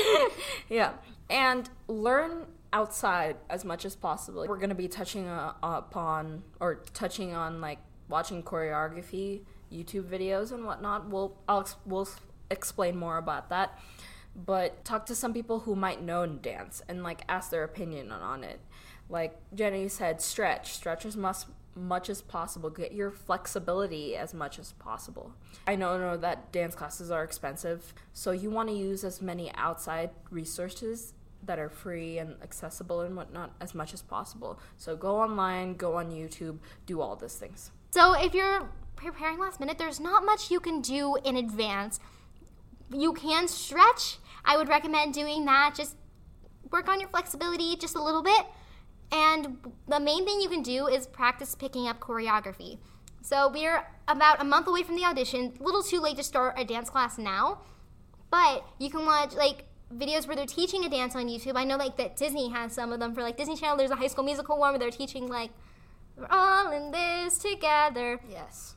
yeah, 0.70 0.92
and 1.30 1.70
learn 1.88 2.46
outside 2.74 3.38
as 3.50 3.64
much 3.64 3.86
as 3.86 3.96
possible. 3.96 4.46
We're 4.50 4.58
gonna 4.58 4.76
be 4.76 4.90
touching 4.90 5.30
uh, 5.30 5.54
upon 5.64 6.44
or 6.60 6.84
touching 6.94 7.34
on 7.34 7.62
like 7.62 7.80
watching 8.10 8.44
choreography, 8.44 9.42
YouTube 9.72 10.04
videos, 10.04 10.52
and 10.52 10.66
whatnot. 10.66 11.10
We'll 11.10 11.38
I'll 11.48 11.68
we'll 11.86 12.10
explain 12.50 12.98
more 12.98 13.18
about 13.18 13.50
that 13.50 13.80
but 14.46 14.86
talk 14.86 15.06
to 15.08 15.16
some 15.16 15.34
people 15.34 15.62
who 15.62 15.76
might 15.76 16.02
know 16.02 16.26
dance 16.26 16.82
and 16.88 17.04
like 17.04 17.22
ask 17.28 17.52
their 17.52 17.64
opinion 17.64 18.12
on 18.12 18.44
it. 18.44 18.60
Like 19.10 19.38
Jenny 19.54 19.88
said, 19.88 20.22
stretch, 20.22 20.74
stretch 20.74 21.06
as 21.06 21.18
much 21.18 21.38
much 21.76 22.10
as 22.10 22.22
possible. 22.22 22.70
Get 22.70 22.92
your 22.92 23.10
flexibility 23.10 24.16
as 24.16 24.34
much 24.34 24.60
as 24.60 24.74
possible. 24.74 25.34
I 25.66 25.76
know, 25.76 25.98
know 25.98 26.18
that 26.18 26.52
dance 26.52 26.76
classes 26.76 27.10
are 27.10 27.24
expensive, 27.24 27.94
so 28.12 28.32
you 28.32 28.50
want 28.50 28.70
to 28.70 28.76
use 28.76 29.04
as 29.04 29.22
many 29.22 29.54
outside 29.56 30.10
resources 30.30 31.14
that 31.44 31.58
are 31.58 31.70
free 31.70 32.18
and 32.18 32.36
accessible 32.44 33.02
and 33.02 33.16
whatnot 33.16 33.52
as 33.62 33.74
much 33.74 33.94
as 33.94 34.02
possible. 34.02 34.60
So 34.78 34.98
go 34.98 35.22
online, 35.22 35.76
go 35.76 35.96
on 35.96 36.12
YouTube, 36.12 36.58
do 36.86 37.00
all 37.00 37.16
these 37.16 37.36
things. 37.36 37.72
So 37.92 38.14
if 38.14 38.34
you're 38.34 38.70
preparing 38.96 39.40
last 39.40 39.60
minute, 39.60 39.78
there's 39.78 40.00
not 40.00 40.26
much 40.26 40.52
you 40.52 40.60
can 40.60 40.82
do 40.82 41.18
in 41.24 41.36
advance. 41.36 42.00
You 42.94 43.14
can 43.14 43.48
stretch. 43.48 44.20
I 44.46 44.58
would 44.58 44.70
recommend 44.70 45.14
doing 45.14 45.46
that. 45.46 45.74
Just 45.76 45.96
work 46.72 46.88
on 46.88 47.00
your 47.00 47.10
flexibility 47.10 47.76
just 47.76 47.96
a 47.96 48.04
little 48.04 48.24
bit. 48.24 48.46
And 49.12 49.58
the 49.88 50.00
main 50.00 50.26
thing 50.26 50.40
you 50.40 50.50
can 50.50 50.62
do 50.62 50.88
is 50.88 51.08
practice 51.08 51.56
picking 51.56 51.88
up 51.88 52.00
choreography. 52.00 52.78
So 53.22 53.50
we're 53.50 53.86
about 54.08 54.42
a 54.42 54.44
month 54.44 54.68
away 54.68 54.84
from 54.84 54.96
the 54.96 55.06
audition. 55.06 55.54
A 55.60 55.64
little 55.64 55.84
too 55.84 56.00
late 56.00 56.18
to 56.18 56.24
start 56.24 56.56
a 56.58 56.64
dance 56.64 56.90
class 56.90 57.18
now, 57.18 57.62
but 58.32 58.66
you 58.78 58.90
can 58.90 59.06
watch 59.06 59.34
like 59.34 59.66
videos 59.96 60.28
where 60.28 60.36
they're 60.36 60.46
teaching 60.46 60.86
a 60.86 60.90
dance 60.90 61.16
on 61.16 61.28
YouTube. 61.28 61.54
I 61.56 61.64
know 61.64 61.76
like 61.76 61.98
that 61.98 62.16
Disney 62.16 62.50
has 62.50 62.74
some 62.74 62.94
of 62.94 63.00
them 63.00 63.14
for 63.14 63.22
like 63.22 63.36
Disney 63.36 63.56
Channel. 63.56 63.78
There's 63.78 63.92
a 63.92 63.96
High 63.96 64.08
School 64.08 64.24
Musical 64.24 64.58
one 64.58 64.72
where 64.72 64.80
they're 64.80 64.92
teaching 64.92 65.28
like 65.28 65.52
we're 66.20 66.28
all 66.30 66.72
in 66.72 66.92
this 66.92 67.38
together. 67.38 68.20
Yes. 68.30 68.76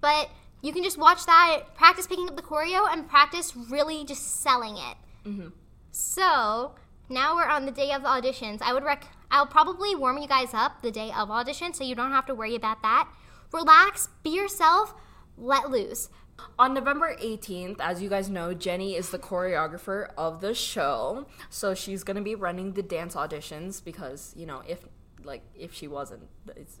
But 0.00 0.30
you 0.62 0.72
can 0.72 0.82
just 0.82 0.98
watch 0.98 1.24
that, 1.26 1.74
practice 1.74 2.06
picking 2.06 2.28
up 2.28 2.36
the 2.36 2.42
choreo, 2.42 2.86
and 2.90 3.08
practice 3.08 3.56
really 3.56 4.04
just 4.04 4.42
selling 4.42 4.76
it. 4.76 4.96
Mm-hmm. 5.26 5.48
So 5.90 6.74
now 7.08 7.34
we're 7.34 7.48
on 7.48 7.66
the 7.66 7.72
day 7.72 7.92
of 7.92 8.02
the 8.02 8.08
auditions. 8.08 8.62
I 8.62 8.72
would 8.72 8.84
rec. 8.84 9.06
I'll 9.30 9.46
probably 9.46 9.94
warm 9.94 10.18
you 10.18 10.28
guys 10.28 10.54
up 10.54 10.82
the 10.82 10.90
day 10.90 11.12
of 11.16 11.30
audition, 11.30 11.72
so 11.72 11.84
you 11.84 11.94
don't 11.94 12.12
have 12.12 12.26
to 12.26 12.34
worry 12.34 12.56
about 12.56 12.82
that. 12.82 13.08
Relax, 13.52 14.08
be 14.22 14.30
yourself, 14.30 14.94
let 15.36 15.70
loose. 15.70 16.08
On 16.58 16.72
November 16.72 17.16
18th, 17.20 17.80
as 17.80 18.00
you 18.00 18.08
guys 18.08 18.30
know, 18.30 18.54
Jenny 18.54 18.94
is 18.94 19.10
the 19.10 19.18
choreographer 19.18 20.08
of 20.16 20.40
the 20.40 20.54
show. 20.54 21.26
So 21.48 21.74
she's 21.74 22.02
going 22.02 22.16
to 22.16 22.22
be 22.22 22.34
running 22.34 22.72
the 22.72 22.82
dance 22.82 23.14
auditions 23.14 23.84
because, 23.84 24.32
you 24.36 24.46
know, 24.46 24.62
if 24.66 24.80
like 25.24 25.42
if 25.54 25.72
she 25.74 25.88
wasn't 25.88 26.22
it's 26.56 26.78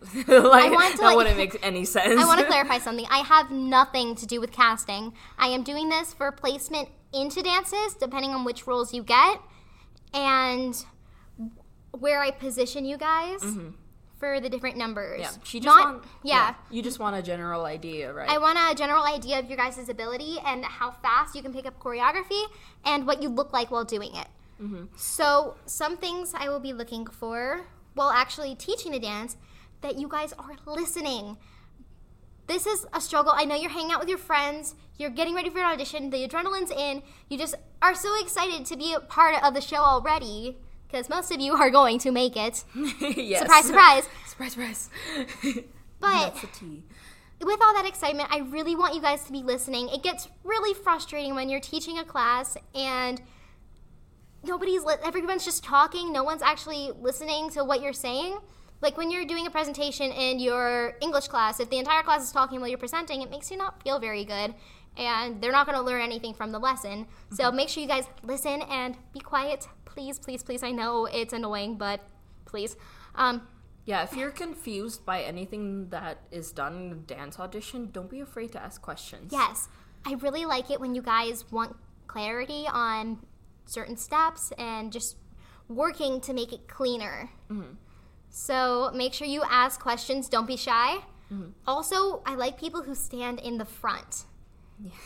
like 0.14 0.26
want 0.26 0.92
to, 0.92 0.98
that 0.98 1.00
like- 1.00 1.16
wouldn't 1.16 1.36
make 1.36 1.58
any 1.62 1.84
sense. 1.84 2.20
I 2.20 2.24
want 2.24 2.40
to 2.40 2.46
clarify 2.50 2.78
something. 2.78 3.06
I 3.10 3.18
have 3.18 3.50
nothing 3.50 4.14
to 4.16 4.26
do 4.26 4.40
with 4.40 4.52
casting. 4.52 5.12
I 5.38 5.48
am 5.48 5.64
doing 5.64 5.88
this 5.88 6.14
for 6.14 6.30
placement 6.30 6.88
into 7.12 7.42
dances, 7.42 7.94
depending 7.98 8.30
on 8.30 8.44
which 8.44 8.66
roles 8.66 8.94
you 8.94 9.02
get, 9.02 9.40
and 10.14 10.84
where 11.90 12.20
I 12.20 12.30
position 12.30 12.84
you 12.84 12.96
guys 12.96 13.42
for 14.18 14.40
the 14.40 14.48
different 14.48 14.76
numbers. 14.76 15.20
Mm-hmm. 15.20 15.38
Yeah, 15.38 15.44
she 15.44 15.60
just 15.60 15.76
Not, 15.76 15.94
want, 15.94 16.04
yeah. 16.22 16.54
You 16.70 16.82
just 16.82 16.98
want 16.98 17.16
a 17.16 17.22
general 17.22 17.64
idea, 17.64 18.12
right? 18.12 18.28
I 18.28 18.38
want 18.38 18.58
a 18.58 18.74
general 18.74 19.04
idea 19.04 19.38
of 19.38 19.48
your 19.48 19.56
guys' 19.56 19.88
ability 19.88 20.38
and 20.44 20.64
how 20.64 20.90
fast 20.90 21.34
you 21.34 21.42
can 21.42 21.52
pick 21.52 21.66
up 21.66 21.78
choreography 21.80 22.42
and 22.84 23.06
what 23.06 23.22
you 23.22 23.28
look 23.28 23.52
like 23.52 23.70
while 23.70 23.84
doing 23.84 24.14
it. 24.14 24.26
Mm-hmm. 24.60 24.84
So, 24.96 25.56
some 25.66 25.96
things 25.96 26.32
I 26.34 26.48
will 26.48 26.60
be 26.60 26.72
looking 26.72 27.06
for 27.06 27.62
while 27.94 28.10
actually 28.10 28.54
teaching 28.54 28.92
the 28.92 28.98
dance 28.98 29.36
that 29.80 29.98
you 29.98 30.08
guys 30.08 30.32
are 30.32 30.56
listening. 30.66 31.36
This 32.46 32.66
is 32.66 32.86
a 32.92 33.00
struggle. 33.00 33.32
I 33.34 33.44
know 33.44 33.54
you're 33.54 33.70
hanging 33.70 33.92
out 33.92 34.00
with 34.00 34.08
your 34.08 34.18
friends, 34.18 34.74
you're 34.96 35.10
getting 35.10 35.34
ready 35.34 35.50
for 35.50 35.58
an 35.58 35.66
audition, 35.66 36.10
the 36.10 36.26
adrenaline's 36.26 36.70
in, 36.70 37.02
you 37.28 37.36
just 37.36 37.54
are 37.82 37.94
so 37.94 38.10
excited 38.20 38.64
to 38.66 38.76
be 38.76 38.94
a 38.94 39.00
part 39.00 39.42
of 39.42 39.54
the 39.54 39.60
show 39.60 39.76
already 39.76 40.56
because 40.86 41.08
most 41.08 41.30
of 41.30 41.40
you 41.40 41.52
are 41.52 41.70
going 41.70 41.98
to 41.98 42.10
make 42.10 42.36
it. 42.36 42.64
yes. 43.00 43.40
Surprise, 43.42 43.66
surprise. 43.66 44.08
surprise, 44.26 44.52
surprise. 44.52 45.64
But 46.00 46.30
That's 46.30 46.40
the 46.42 46.46
tea. 46.46 46.84
with 47.42 47.60
all 47.60 47.74
that 47.74 47.84
excitement, 47.84 48.28
I 48.30 48.38
really 48.38 48.76
want 48.76 48.94
you 48.94 49.00
guys 49.00 49.24
to 49.24 49.32
be 49.32 49.42
listening. 49.42 49.88
It 49.88 50.04
gets 50.04 50.28
really 50.44 50.72
frustrating 50.74 51.34
when 51.34 51.48
you're 51.48 51.58
teaching 51.58 51.98
a 51.98 52.04
class 52.04 52.56
and 52.72 53.20
nobody's 54.44 54.84
li- 54.84 54.94
everyone's 55.04 55.44
just 55.44 55.64
talking. 55.64 56.12
No 56.12 56.22
one's 56.24 56.42
actually 56.42 56.90
listening 57.00 57.50
to 57.50 57.64
what 57.64 57.80
you're 57.82 57.92
saying. 57.92 58.38
Like 58.80 58.96
when 58.96 59.10
you're 59.10 59.24
doing 59.24 59.46
a 59.46 59.50
presentation 59.50 60.12
in 60.12 60.38
your 60.38 60.96
English 61.00 61.28
class, 61.28 61.58
if 61.58 61.68
the 61.68 61.78
entire 61.78 62.02
class 62.02 62.22
is 62.22 62.30
talking 62.32 62.60
while 62.60 62.68
you're 62.68 62.78
presenting, 62.78 63.22
it 63.22 63.30
makes 63.30 63.50
you 63.50 63.56
not 63.56 63.82
feel 63.82 63.98
very 63.98 64.24
good. 64.24 64.54
And 64.96 65.40
they're 65.40 65.52
not 65.52 65.66
going 65.66 65.78
to 65.78 65.84
learn 65.84 66.00
anything 66.00 66.34
from 66.34 66.50
the 66.52 66.58
lesson. 66.58 67.06
So 67.32 67.52
make 67.52 67.68
sure 67.68 67.82
you 67.82 67.88
guys 67.88 68.04
listen 68.22 68.62
and 68.62 68.96
be 69.12 69.20
quiet. 69.20 69.68
Please, 69.84 70.18
please, 70.18 70.42
please. 70.42 70.62
I 70.62 70.70
know 70.72 71.06
it's 71.06 71.32
annoying, 71.32 71.76
but 71.76 72.00
please. 72.44 72.76
Um, 73.14 73.46
Yeah, 73.84 74.02
if 74.02 74.16
you're 74.16 74.30
confused 74.30 75.04
by 75.06 75.22
anything 75.22 75.88
that 75.90 76.18
is 76.30 76.50
done 76.52 76.74
in 76.76 76.92
a 76.92 76.94
dance 76.96 77.38
audition, 77.38 77.90
don't 77.92 78.10
be 78.10 78.20
afraid 78.20 78.52
to 78.52 78.62
ask 78.62 78.82
questions. 78.82 79.32
Yes, 79.32 79.68
I 80.04 80.14
really 80.14 80.44
like 80.44 80.70
it 80.70 80.80
when 80.80 80.94
you 80.94 81.02
guys 81.02 81.44
want 81.50 81.76
clarity 82.06 82.64
on 82.70 83.18
certain 83.68 83.96
steps 83.96 84.52
and 84.58 84.92
just 84.92 85.16
working 85.68 86.20
to 86.22 86.32
make 86.32 86.52
it 86.52 86.68
cleaner. 86.68 87.30
Mm-hmm. 87.50 87.74
So 88.30 88.90
make 88.94 89.14
sure 89.14 89.26
you 89.26 89.42
ask 89.48 89.80
questions. 89.80 90.28
Don't 90.28 90.46
be 90.46 90.56
shy. 90.56 90.98
Mm-hmm. 91.32 91.50
Also, 91.66 92.22
I 92.24 92.34
like 92.34 92.58
people 92.58 92.82
who 92.82 92.94
stand 92.94 93.40
in 93.40 93.58
the 93.58 93.64
front. 93.64 94.24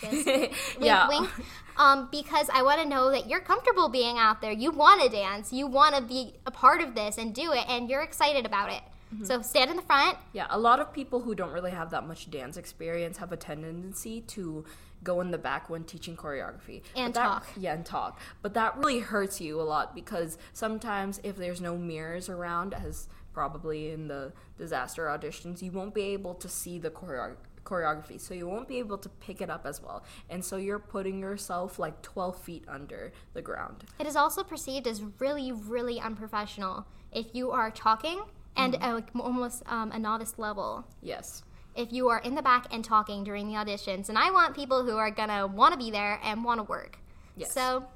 Just 0.01 0.27
wink, 0.27 0.55
yeah. 0.81 1.09
wink. 1.09 1.31
Um, 1.77 2.09
because 2.11 2.49
I 2.53 2.63
want 2.63 2.81
to 2.83 2.89
know 2.89 3.11
that 3.11 3.29
you're 3.29 3.41
comfortable 3.41 3.89
being 3.89 4.19
out 4.19 4.41
there. 4.41 4.53
You 4.53 4.71
want 4.71 5.03
to 5.03 5.09
dance. 5.09 5.53
You 5.53 5.67
want 5.67 5.95
to 5.97 6.03
be 6.03 6.35
a 6.47 6.51
part 6.51 6.83
of 6.83 6.95
this 6.95 7.19
and 7.19 7.35
do 7.35 7.53
it, 7.53 7.65
and 7.69 7.89
you're 7.89 8.03
excited 8.03 8.45
about 8.45 8.71
it. 8.71 8.83
Mm-hmm. 9.15 9.25
So 9.25 9.43
stand 9.43 9.71
in 9.71 9.77
the 9.77 9.83
front. 9.83 10.17
Yeah, 10.33 10.47
a 10.51 10.59
lot 10.59 10.81
of 10.81 10.93
people 10.93 11.21
who 11.21 11.35
don't 11.35 11.53
really 11.53 11.71
have 11.71 11.91
that 11.91 12.07
much 12.07 12.31
dance 12.31 12.57
experience 12.57 13.19
have 13.19 13.33
a 13.33 13.37
tendency 13.37 14.21
to 14.23 14.65
go 15.05 15.21
in 15.21 15.31
the 15.31 15.39
back 15.39 15.69
when 15.69 15.85
teaching 15.85 16.17
choreography 16.17 16.83
And 16.95 17.13
that- 17.15 17.23
talk. 17.23 17.47
Yeah, 17.57 17.75
and 17.75 17.85
talk. 17.85 18.21
But 18.43 18.55
that 18.55 18.77
really 18.77 19.01
hurts 19.01 19.41
you 19.41 19.61
a 19.61 19.63
lot 19.63 19.95
because 19.95 20.39
sometimes 20.53 21.21
if 21.25 21.37
there's 21.37 21.61
no 21.61 21.77
mirrors 21.77 22.29
around, 22.29 22.75
as 22.75 23.09
probably 23.33 23.91
in 23.91 24.09
the 24.09 24.33
disaster 24.59 25.07
auditions, 25.07 25.63
you 25.63 25.71
won't 25.73 25.95
be 25.95 26.03
able 26.03 26.35
to 26.35 26.49
see 26.49 26.79
the 26.79 26.91
choreo- 26.91 27.37
choreography, 27.65 28.21
so 28.21 28.35
you 28.35 28.47
won't 28.47 28.69
be 28.69 28.79
able 28.79 28.99
to 28.99 29.09
pick 29.09 29.41
it 29.41 29.49
up 29.49 29.65
as 29.67 29.81
well. 29.81 30.05
And 30.29 30.45
so 30.45 30.57
you're 30.57 30.79
putting 30.79 31.21
yourself 31.21 31.79
like 31.79 32.03
12 32.03 32.37
feet 32.39 32.65
under 32.69 33.13
the 33.35 33.41
ground. 33.43 33.85
It 33.99 34.07
is 34.07 34.17
also 34.17 34.43
perceived 34.45 34.87
as 34.87 35.03
really, 35.21 35.51
really 35.53 35.99
unprofessional 36.01 36.87
if 37.13 37.35
you 37.35 37.51
are 37.51 37.71
talking 37.71 38.23
and 38.57 38.75
Mm-hmm. 38.75 38.83
at 38.85 38.95
like 38.95 39.09
almost 39.15 39.63
um, 39.67 39.91
a 39.93 39.99
novice 39.99 40.35
level. 40.39 40.85
Yes. 41.01 41.43
If 41.75 41.93
you 41.93 42.09
are 42.09 42.19
in 42.19 42.35
the 42.35 42.43
back 42.43 42.67
and 42.71 42.85
talking 42.85 43.25
during 43.25 43.49
the 43.49 43.55
auditions, 43.55 44.09
and 44.09 44.19
I 44.19 44.31
want 44.31 44.55
people 44.55 44.85
who 44.85 44.97
are 44.97 45.11
gonna 45.11 45.47
want 45.47 45.73
to 45.73 45.79
be 45.79 45.91
there 45.91 46.21
and 46.23 46.45
want 46.45 46.59
to 46.59 46.65
work. 46.65 46.99
Yes. 47.37 47.53
So, 47.55 47.87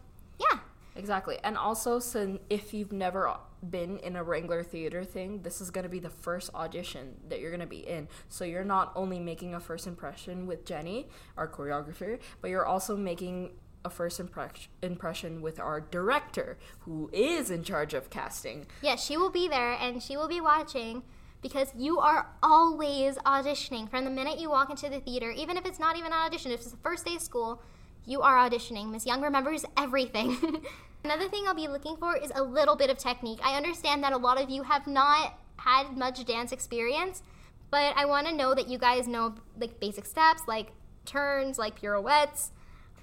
yeah, 0.40 0.58
Exactly. 0.96 1.38
And 1.44 1.56
also, 1.56 1.98
since 1.98 2.40
if 2.48 2.72
you've 2.72 2.92
never 2.92 3.36
been 3.68 3.98
in 3.98 4.16
a 4.16 4.24
Wrangler 4.24 4.62
theater 4.62 5.04
thing, 5.04 5.42
this 5.42 5.60
is 5.60 5.70
going 5.70 5.84
to 5.84 5.88
be 5.90 5.98
the 5.98 6.10
first 6.10 6.50
audition 6.54 7.16
that 7.28 7.40
you're 7.40 7.50
going 7.50 7.60
to 7.60 7.66
be 7.66 7.86
in. 7.86 8.08
So 8.28 8.44
you're 8.44 8.64
not 8.64 8.92
only 8.96 9.18
making 9.18 9.54
a 9.54 9.60
first 9.60 9.86
impression 9.86 10.46
with 10.46 10.64
Jenni, 10.64 11.06
our 11.36 11.48
choreographer, 11.48 12.18
but 12.40 12.50
you're 12.50 12.66
also 12.66 12.96
making 12.96 13.52
a 13.84 13.90
first 13.90 14.18
impress- 14.18 14.68
impression 14.82 15.42
with 15.42 15.60
our 15.60 15.80
director, 15.80 16.58
who 16.80 17.08
is 17.12 17.50
in 17.50 17.62
charge 17.62 17.94
of 17.94 18.10
casting. 18.10 18.66
yeah, 18.82 18.96
she 18.96 19.16
will 19.16 19.30
be 19.30 19.46
there 19.46 19.72
and 19.72 20.02
she 20.02 20.16
will 20.16 20.28
be 20.28 20.40
watching 20.40 21.02
because 21.46 21.72
you 21.76 22.00
are 22.00 22.26
always 22.42 23.16
auditioning 23.18 23.88
from 23.88 24.04
the 24.04 24.10
minute 24.10 24.40
you 24.40 24.50
walk 24.50 24.68
into 24.68 24.88
the 24.88 24.98
theater, 24.98 25.30
even 25.30 25.56
if 25.56 25.64
it's 25.64 25.78
not 25.78 25.96
even 25.96 26.12
an 26.12 26.18
audition. 26.18 26.50
If 26.50 26.60
it's 26.60 26.72
the 26.72 26.76
first 26.78 27.06
day 27.06 27.14
of 27.14 27.20
school, 27.22 27.62
you 28.04 28.20
are 28.20 28.36
auditioning. 28.36 28.90
Miss 28.90 29.06
Young 29.06 29.22
remembers 29.22 29.64
everything. 29.76 30.36
Another 31.04 31.28
thing 31.28 31.44
I'll 31.46 31.54
be 31.54 31.68
looking 31.68 31.96
for 31.98 32.16
is 32.16 32.32
a 32.34 32.42
little 32.42 32.74
bit 32.74 32.90
of 32.90 32.98
technique. 32.98 33.38
I 33.44 33.56
understand 33.56 34.02
that 34.02 34.12
a 34.12 34.16
lot 34.16 34.42
of 34.42 34.50
you 34.50 34.64
have 34.64 34.88
not 34.88 35.38
had 35.58 35.96
much 35.96 36.24
dance 36.24 36.50
experience, 36.50 37.22
but 37.70 37.94
I 37.96 38.06
want 38.06 38.26
to 38.26 38.34
know 38.34 38.52
that 38.52 38.66
you 38.66 38.76
guys 38.76 39.06
know 39.06 39.36
like 39.56 39.78
basic 39.78 40.04
steps, 40.04 40.42
like 40.48 40.72
turns, 41.04 41.58
like 41.58 41.80
pirouettes, 41.80 42.50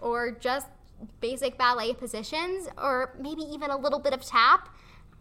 or 0.02 0.32
just 0.32 0.68
basic 1.22 1.58
ballet 1.58 1.94
positions, 1.94 2.68
or 2.78 3.16
maybe 3.18 3.44
even 3.44 3.72
a 3.72 3.78
little 3.78 4.00
bit 4.00 4.14
of 4.14 4.22
tap. 4.22 4.68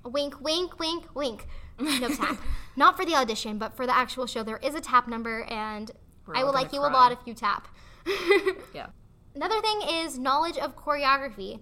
Wink, 0.05 0.41
wink, 0.41 0.81
wink, 0.81 1.05
wink. 1.14 1.47
No 1.79 2.09
tap. 2.14 2.38
Not 2.76 2.97
for 2.97 3.05
the 3.05 3.14
audition, 3.14 3.59
but 3.59 3.75
for 3.76 3.87
the 3.87 3.95
actual 3.95 4.26
show. 4.26 4.43
There 4.43 4.59
is 4.59 4.75
a 4.75 4.81
tap 4.81 5.09
number, 5.09 5.43
and 5.45 5.91
We're 6.26 6.37
I 6.37 6.45
will 6.45 6.52
like 6.52 6.73
you 6.73 6.81
cry. 6.81 6.91
a 6.91 6.93
lot 6.93 7.12
if 7.12 7.19
you 7.26 7.35
tap. 7.35 7.69
Yeah. 8.75 8.87
Another 9.35 9.61
thing 9.61 9.81
is 9.88 10.19
knowledge 10.19 10.59
of 10.59 10.76
choreography. 10.76 11.61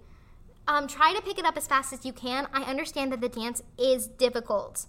Um, 0.66 0.86
try 0.86 1.12
to 1.14 1.22
pick 1.22 1.38
it 1.38 1.44
up 1.44 1.56
as 1.56 1.66
fast 1.66 1.92
as 1.92 2.04
you 2.04 2.12
can. 2.12 2.46
I 2.52 2.62
understand 2.62 3.12
that 3.12 3.20
the 3.20 3.28
dance 3.28 3.62
is 3.78 4.06
difficult, 4.06 4.86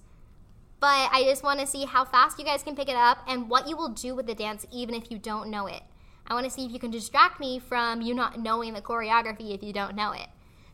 but 0.80 1.10
I 1.12 1.24
just 1.24 1.44
want 1.44 1.60
to 1.60 1.68
see 1.68 1.86
how 1.86 2.06
fast 2.06 2.38
you 2.40 2.46
guys 2.46 2.64
can 2.64 2.76
pick 2.76 2.90
it 2.90 2.96
up 2.96 3.20
and 3.28 3.50
what 3.50 3.68
you 3.68 3.76
will 3.78 3.90
do 3.90 4.16
with 4.16 4.28
the 4.28 4.36
dance, 4.36 4.66
even 4.72 4.96
if 4.96 5.12
you 5.12 5.18
don't 5.18 5.50
know 5.50 5.68
it. 5.68 5.82
I 6.28 6.34
want 6.34 6.46
to 6.46 6.52
see 6.52 6.66
if 6.66 6.72
you 6.72 6.80
can 6.80 6.92
distract 6.92 7.40
me 7.40 7.60
from 7.60 8.02
you 8.02 8.14
not 8.14 8.40
knowing 8.40 8.74
the 8.74 8.82
choreography 8.82 9.54
if 9.54 9.64
you 9.64 9.74
don't 9.74 9.96
know 9.96 10.12
it. 10.12 10.28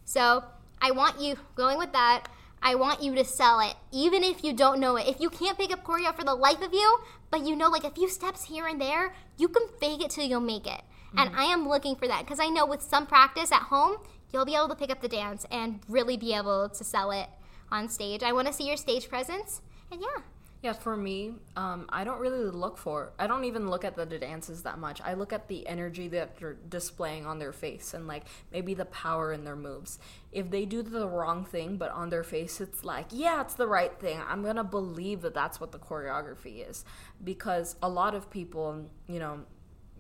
So 0.06 0.44
I 0.82 0.92
want 0.92 1.20
you 1.22 1.38
going 1.56 1.78
with 1.78 1.94
that. 1.94 2.28
I 2.62 2.76
want 2.76 3.02
you 3.02 3.16
to 3.16 3.24
sell 3.24 3.60
it, 3.60 3.76
even 3.92 4.24
if 4.24 4.44
you 4.44 4.54
don't 4.54 4.80
know 4.80 4.96
it. 4.98 5.08
If 5.08 5.20
you 5.20 5.30
can't 5.30 5.58
pick 5.58 5.72
up 5.72 5.84
choreo 5.84 6.16
for 6.16 6.24
the 6.24 6.36
life 6.36 6.62
of 6.62 6.74
you, 6.74 7.00
but 7.30 7.46
you 7.46 7.56
know 7.56 7.70
like 7.70 7.84
a 7.84 7.92
few 7.92 8.10
steps 8.10 8.46
here 8.46 8.68
and 8.68 8.80
there, 8.82 9.14
you 9.38 9.48
can 9.48 9.68
fake 9.80 10.02
it 10.02 10.10
till 10.12 10.26
you'll 10.26 10.40
make 10.40 10.68
it. 10.68 10.82
And 11.18 11.30
mm-hmm. 11.30 11.40
I 11.40 11.44
am 11.46 11.68
looking 11.68 11.96
for 11.96 12.08
that 12.08 12.26
because 12.26 12.40
I 12.40 12.48
know 12.48 12.66
with 12.66 12.82
some 12.82 13.06
practice 13.06 13.52
at 13.52 13.64
home, 13.64 13.98
you'll 14.32 14.46
be 14.46 14.56
able 14.56 14.70
to 14.70 14.76
pick 14.76 14.90
up 14.90 15.02
the 15.02 15.08
dance 15.08 15.46
and 15.52 15.80
really 15.88 16.18
be 16.18 16.34
able 16.34 16.70
to 16.70 16.84
sell 16.84 17.12
it 17.12 17.30
on 17.72 17.90
stage. 17.90 18.24
I 18.24 18.34
want 18.34 18.48
to 18.48 18.54
see 18.54 18.68
your 18.68 18.78
stage 18.78 19.08
presence. 19.08 19.62
And 19.92 20.02
yeah, 20.02 20.22
Yeah, 20.64 20.74
for 20.74 20.98
me, 20.98 21.34
um, 21.56 21.86
I 21.90 22.04
don't 22.04 22.20
really 22.20 22.44
look 22.50 22.80
for. 22.80 23.14
I 23.20 23.28
don't 23.28 23.46
even 23.46 23.70
look 23.70 23.86
at 23.86 23.96
the 23.96 24.06
dances 24.08 24.64
that 24.64 24.80
much. 24.80 25.00
I 25.02 25.14
look 25.14 25.32
at 25.32 25.48
the 25.48 25.68
energy 25.68 26.08
that 26.10 26.38
they're 26.38 26.58
displaying 26.68 27.28
on 27.28 27.38
their 27.38 27.54
face 27.54 27.94
and 27.94 28.08
like 28.08 28.24
maybe 28.52 28.74
the 28.74 28.86
power 28.86 29.32
in 29.32 29.44
their 29.44 29.56
moves. 29.56 30.00
If 30.32 30.50
they 30.50 30.66
do 30.66 30.82
the 30.82 31.08
wrong 31.08 31.46
thing, 31.46 31.78
but 31.78 31.92
on 31.92 32.10
their 32.10 32.24
face 32.24 32.60
it's 32.60 32.84
like, 32.84 33.06
yeah, 33.12 33.40
it's 33.42 33.54
the 33.54 33.68
right 33.68 33.98
thing. 34.00 34.20
I'm 34.28 34.44
gonna 34.44 34.64
believe 34.64 35.22
that 35.22 35.36
that's 35.36 35.62
what 35.62 35.72
the 35.72 35.80
choreography 35.80 36.68
is 36.68 36.84
because 37.24 37.76
a 37.84 37.90
lot 37.90 38.16
of 38.16 38.32
people, 38.32 38.90
you 39.08 39.20
know, 39.20 39.42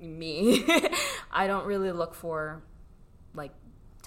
me, 0.02 0.66
I 1.32 1.46
don't 1.46 1.66
really 1.68 1.92
look 1.92 2.16
for 2.16 2.64
like 3.36 3.52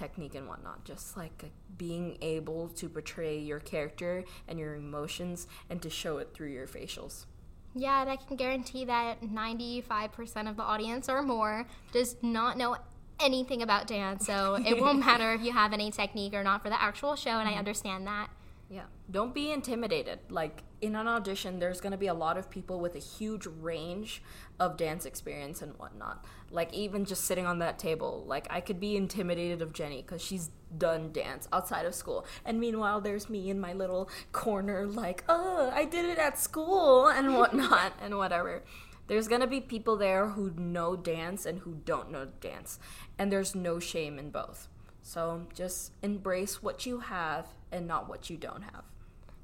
technique 0.00 0.35
and 0.35 0.49
whatnot. 0.49 0.85
Just 0.85 1.16
like 1.16 1.50
being 1.76 2.16
able 2.23 2.69
to 2.69 2.88
portray 2.88 3.38
your 3.38 3.61
character 3.61 4.25
and 4.49 4.59
your 4.59 4.75
emotions 4.75 5.47
and 5.69 5.83
to 5.83 5.90
show 5.90 6.19
it 6.19 6.33
through 6.33 6.49
your 6.49 6.66
facials. 6.66 7.26
Yeah, 7.75 8.00
and 8.00 8.11
I 8.11 8.16
can 8.16 8.37
guarantee 8.37 8.85
that 8.87 9.21
95% 9.23 10.49
of 10.49 10.57
the 10.57 10.62
audience 10.62 11.09
or 11.09 11.23
more 11.23 11.66
does 11.92 12.16
not 12.23 12.57
know 12.57 12.76
anything 13.21 13.62
about 13.62 13.87
dance. 13.87 14.26
So 14.26 14.54
it 14.54 14.80
won't 14.80 14.99
matter 15.07 15.33
if 15.35 15.42
you 15.42 15.52
have 15.52 15.73
any 15.73 15.90
technique 15.90 16.35
or 16.35 16.42
not 16.42 16.62
for 16.62 16.71
the 16.71 16.83
actual 16.83 17.14
show, 17.14 17.30
and 17.30 17.47
I 17.47 17.52
mm-hmm. 17.52 17.59
understand 17.59 18.07
that. 18.07 18.30
Yeah. 18.69 18.85
Don't 19.11 19.35
be 19.35 19.52
intimidated. 19.52 20.19
Like 20.30 20.62
in 20.80 20.96
an 20.96 21.06
audition, 21.06 21.58
there's 21.58 21.80
going 21.80 21.92
to 21.92 21.99
be 21.99 22.06
a 22.06 22.14
lot 22.14 22.38
of 22.38 22.50
people 22.50 22.80
with 22.80 22.94
a 22.94 22.99
huge 22.99 23.46
range 23.46 24.22
of 24.58 24.76
dance 24.76 25.04
experience 25.04 25.62
and 25.62 25.78
whatnot. 25.78 26.25
Like 26.50 26.72
even 26.72 27.04
just 27.04 27.25
sitting 27.25 27.46
on 27.46 27.58
that 27.58 27.78
table, 27.78 28.25
like 28.26 28.46
I 28.50 28.60
could 28.60 28.80
be 28.80 28.96
intimidated 28.96 29.62
of 29.62 29.72
Jenni 29.72 30.04
because 30.04 30.22
she's 30.22 30.50
done 30.76 31.12
dance 31.12 31.49
outside 31.52 31.87
of 31.87 31.94
school, 31.94 32.26
and 32.44 32.60
meanwhile 32.60 33.00
there's 33.00 33.28
me 33.28 33.50
in 33.50 33.60
my 33.60 33.72
little 33.72 34.08
corner, 34.32 34.87
like, 34.87 35.25
oh, 35.28 35.70
I 35.72 35.84
did 35.84 36.04
it 36.04 36.18
at 36.18 36.38
school 36.38 37.08
and 37.08 37.34
whatnot 37.38 37.92
and 38.00 38.16
whatever. 38.16 38.62
There's 39.06 39.28
gonna 39.28 39.46
be 39.46 39.60
people 39.60 39.96
there 39.96 40.28
who 40.28 40.52
know 40.56 40.96
dance 40.96 41.44
and 41.44 41.60
who 41.60 41.80
don't 41.84 42.10
know 42.10 42.28
dance, 42.40 42.78
and 43.18 43.32
there's 43.32 43.54
no 43.54 43.78
shame 43.78 44.18
in 44.18 44.30
both. 44.30 44.68
So 45.02 45.46
just 45.54 45.92
embrace 46.02 46.62
what 46.62 46.87
you 46.87 47.00
have 47.00 47.49
and 47.72 47.87
not 47.87 48.08
what 48.08 48.30
you 48.30 48.37
don't 48.37 48.62
have. 48.62 48.84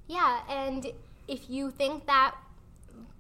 Yeah, 0.06 0.40
and 0.48 0.92
if 1.28 1.50
you 1.50 1.70
think 1.70 2.06
that 2.06 2.34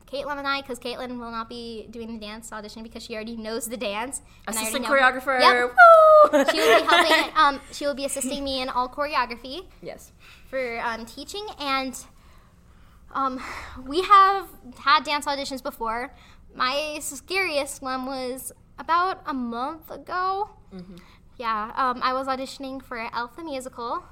Kaitlyne 0.06 0.38
and 0.38 0.46
I, 0.46 0.60
because 0.60 0.78
Kaitlyne 0.78 1.18
will 1.18 1.30
not 1.30 1.48
be 1.48 1.88
doing 1.90 2.12
the 2.12 2.24
dance 2.24 2.52
audition 2.52 2.82
because 2.82 3.02
she 3.02 3.14
already 3.14 3.36
knows 3.36 3.66
the 3.66 3.76
dance. 3.76 4.22
and 4.46 4.56
I 4.56 4.60
already 4.60 4.84
Assistant 4.84 4.86
choreographer. 4.86 5.40
Yep. 5.40 5.70
Woo! 5.70 6.44
She 6.50 6.58
will 6.58 6.80
be 6.80 6.86
helping. 6.86 7.32
Um, 7.36 7.60
she 7.72 7.86
will 7.86 7.94
be 7.94 8.04
assisting 8.04 8.44
me 8.44 8.60
in 8.62 8.68
all 8.68 8.88
choreography 8.88 9.66
yes. 9.82 10.12
for 10.48 10.80
um, 10.80 11.06
teaching, 11.06 11.46
and 11.58 11.96
um, 13.12 13.40
we 13.84 14.02
have 14.02 14.48
had 14.78 15.04
dance 15.04 15.26
auditions 15.26 15.62
before. 15.62 16.14
My 16.54 16.98
scariest 17.00 17.82
one 17.82 18.06
was 18.06 18.52
about 18.78 19.22
a 19.26 19.34
month 19.34 19.90
ago. 19.90 20.50
Yeah, 21.38 21.72
um, 21.76 22.00
I 22.02 22.12
was 22.14 22.26
auditioning 22.26 22.82
for 22.82 22.98
Elf 23.14 23.36
the 23.36 23.44
musical, 23.44 24.02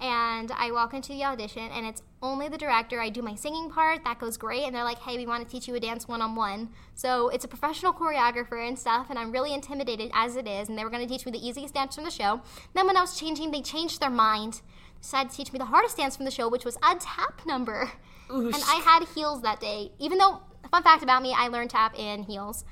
and 0.00 0.50
I 0.52 0.70
walk 0.72 0.94
into 0.94 1.12
the 1.12 1.24
audition, 1.24 1.70
and 1.72 1.86
it's 1.86 2.02
only 2.22 2.48
the 2.48 2.58
director. 2.58 3.00
I 3.00 3.08
do 3.08 3.22
my 3.22 3.34
singing 3.34 3.70
part, 3.70 4.04
that 4.04 4.18
goes 4.18 4.36
great, 4.36 4.64
and 4.64 4.74
they're 4.74 4.84
like, 4.84 4.98
"Hey, 4.98 5.16
we 5.16 5.26
want 5.26 5.46
to 5.46 5.50
teach 5.50 5.68
you 5.68 5.74
a 5.74 5.80
dance 5.80 6.08
one 6.08 6.22
on 6.22 6.34
one." 6.34 6.70
So 6.94 7.28
it's 7.28 7.44
a 7.44 7.48
professional 7.48 7.92
choreographer 7.92 8.66
and 8.66 8.78
stuff, 8.78 9.08
and 9.10 9.18
I'm 9.18 9.30
really 9.30 9.54
intimidated 9.54 10.10
as 10.14 10.36
it 10.36 10.46
is. 10.46 10.68
And 10.68 10.76
they 10.76 10.84
were 10.84 10.90
going 10.90 11.06
to 11.06 11.12
teach 11.12 11.24
me 11.26 11.32
the 11.32 11.46
easiest 11.46 11.74
dance 11.74 11.94
from 11.94 12.04
the 12.04 12.10
show. 12.10 12.42
Then 12.74 12.86
when 12.86 12.96
I 12.96 13.00
was 13.00 13.18
changing, 13.18 13.50
they 13.50 13.62
changed 13.62 14.00
their 14.00 14.10
mind, 14.10 14.62
decided 15.00 15.30
to 15.30 15.36
teach 15.36 15.52
me 15.52 15.58
the 15.58 15.66
hardest 15.66 15.96
dance 15.96 16.16
from 16.16 16.24
the 16.24 16.30
show, 16.30 16.48
which 16.48 16.64
was 16.64 16.76
a 16.76 16.96
tap 16.98 17.46
number. 17.46 17.92
Oosh. 18.28 18.54
And 18.54 18.64
I 18.68 18.80
had 18.84 19.06
heels 19.14 19.42
that 19.42 19.60
day, 19.60 19.92
even 19.98 20.18
though 20.18 20.42
fun 20.70 20.82
fact 20.82 21.02
about 21.02 21.22
me, 21.22 21.34
I 21.36 21.48
learned 21.48 21.70
tap 21.70 21.98
in 21.98 22.22
heels. 22.22 22.64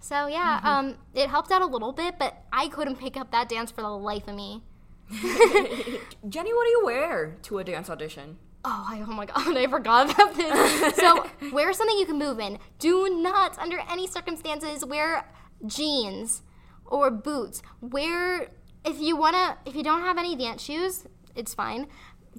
So 0.00 0.26
yeah, 0.26 0.60
um, 0.62 0.96
it 1.14 1.28
helped 1.28 1.50
out 1.50 1.62
a 1.62 1.66
little 1.66 1.92
bit, 1.92 2.18
but 2.18 2.44
I 2.52 2.68
couldn't 2.68 2.96
pick 2.96 3.16
up 3.16 3.30
that 3.30 3.48
dance 3.48 3.70
for 3.70 3.82
the 3.82 3.88
life 3.88 4.28
of 4.28 4.34
me. 4.34 4.62
Jenni, 5.12 6.52
what 6.54 6.64
do 6.64 6.70
you 6.70 6.82
wear 6.84 7.36
to 7.42 7.58
a 7.58 7.64
dance 7.64 7.88
audition? 7.88 8.38
Oh, 8.64 8.86
I, 8.88 9.00
oh 9.00 9.12
my 9.12 9.26
god, 9.26 9.36
I 9.56 9.66
forgot 9.66 10.12
about 10.12 10.34
this. 10.34 10.96
so, 10.96 11.26
wear 11.52 11.72
something 11.72 11.98
you 11.98 12.06
can 12.06 12.18
move 12.18 12.38
in. 12.38 12.58
Do 12.78 13.08
not, 13.22 13.58
under 13.58 13.80
any 13.90 14.06
circumstances, 14.06 14.84
wear 14.84 15.30
jeans 15.66 16.42
or 16.84 17.10
boots. 17.10 17.62
Wear, 17.80 18.48
if 18.84 19.00
you 19.00 19.16
wanna, 19.16 19.58
if 19.64 19.74
you 19.74 19.82
don't 19.82 20.02
have 20.02 20.18
any 20.18 20.36
dance 20.36 20.62
shoes, 20.62 21.06
it's 21.34 21.54
fine. 21.54 21.86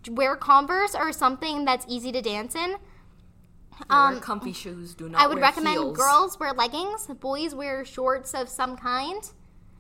Wear 0.10 0.36
Converse 0.36 0.94
or 0.94 1.12
something 1.12 1.66
that's 1.66 1.86
easy 1.90 2.12
to 2.12 2.22
dance 2.22 2.54
in. 2.56 2.76
Um, 3.90 4.14
wear 4.14 4.22
comfy 4.22 4.54
shoes. 4.54 4.94
Do 4.94 5.10
not. 5.10 5.22
I 5.22 5.28
would 5.28 5.40
recommend 5.40 5.78
heels. 5.78 5.98
girls 5.98 6.40
wear 6.40 6.54
leggings, 6.54 7.08
boys 7.08 7.56
wear 7.56 7.86
shorts 7.86 8.34
of 8.34 8.50
some 8.50 8.76
kind. 8.76 9.24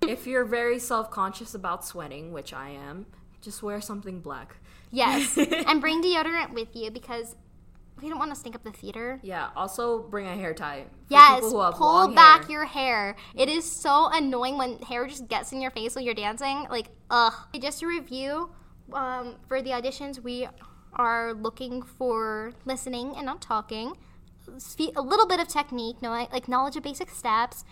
If 0.02 0.26
you're 0.26 0.46
very 0.46 0.80
self-conscious 0.80 1.54
about 1.54 1.86
sweating, 1.86 2.32
which 2.32 2.54
I 2.54 2.70
am, 2.70 3.06
just 3.42 3.62
wear 3.64 3.82
something 3.82 4.22
black. 4.22 4.56
Yes, 4.92 5.38
and 5.68 5.82
bring 5.82 6.02
deodorant 6.02 6.54
with 6.54 6.70
you 6.76 6.90
because 6.92 7.36
we 8.02 8.10
don't 8.10 8.18
want 8.18 8.32
to 8.34 8.40
stink 8.40 8.56
up 8.56 8.64
the 8.64 8.72
theater. 8.72 9.20
Yeah. 9.24 9.50
Also, 9.56 10.00
bring 10.04 10.26
a 10.26 10.36
hair 10.36 10.54
tie. 10.54 10.84
For 11.08 11.14
Yes, 11.14 11.36
people 11.36 11.50
who 11.52 11.62
have 11.62 11.74
pull 11.76 12.08
back 12.10 12.42
hair. 12.44 12.52
your 12.52 12.66
hair. 12.66 13.16
It 13.36 13.50
is 13.50 13.70
so 13.70 14.10
annoying 14.12 14.58
when 14.58 14.80
hair 14.80 15.06
just 15.06 15.28
gets 15.28 15.52
in 15.52 15.62
your 15.62 15.72
face 15.72 15.96
while 15.96 16.04
you're 16.06 16.14
dancing. 16.14 16.66
Like, 16.70 16.88
ugh. 17.10 17.34
Just 17.62 17.82
to 17.82 17.88
review, 17.88 18.52
um, 18.94 19.36
for 19.48 19.62
the 19.62 19.72
auditions, 19.72 20.24
we 20.24 20.48
are 20.94 21.34
looking 21.34 21.82
for 21.82 22.54
listening 22.66 23.14
and 23.16 23.26
not 23.26 23.42
talking, 23.42 23.94
a 24.48 25.02
little 25.02 25.28
bit 25.28 25.40
of 25.40 25.48
technique, 25.48 25.98
like 26.02 26.48
knowledge 26.48 26.76
of 26.76 26.84
basic 26.84 27.10
steps, 27.10 27.64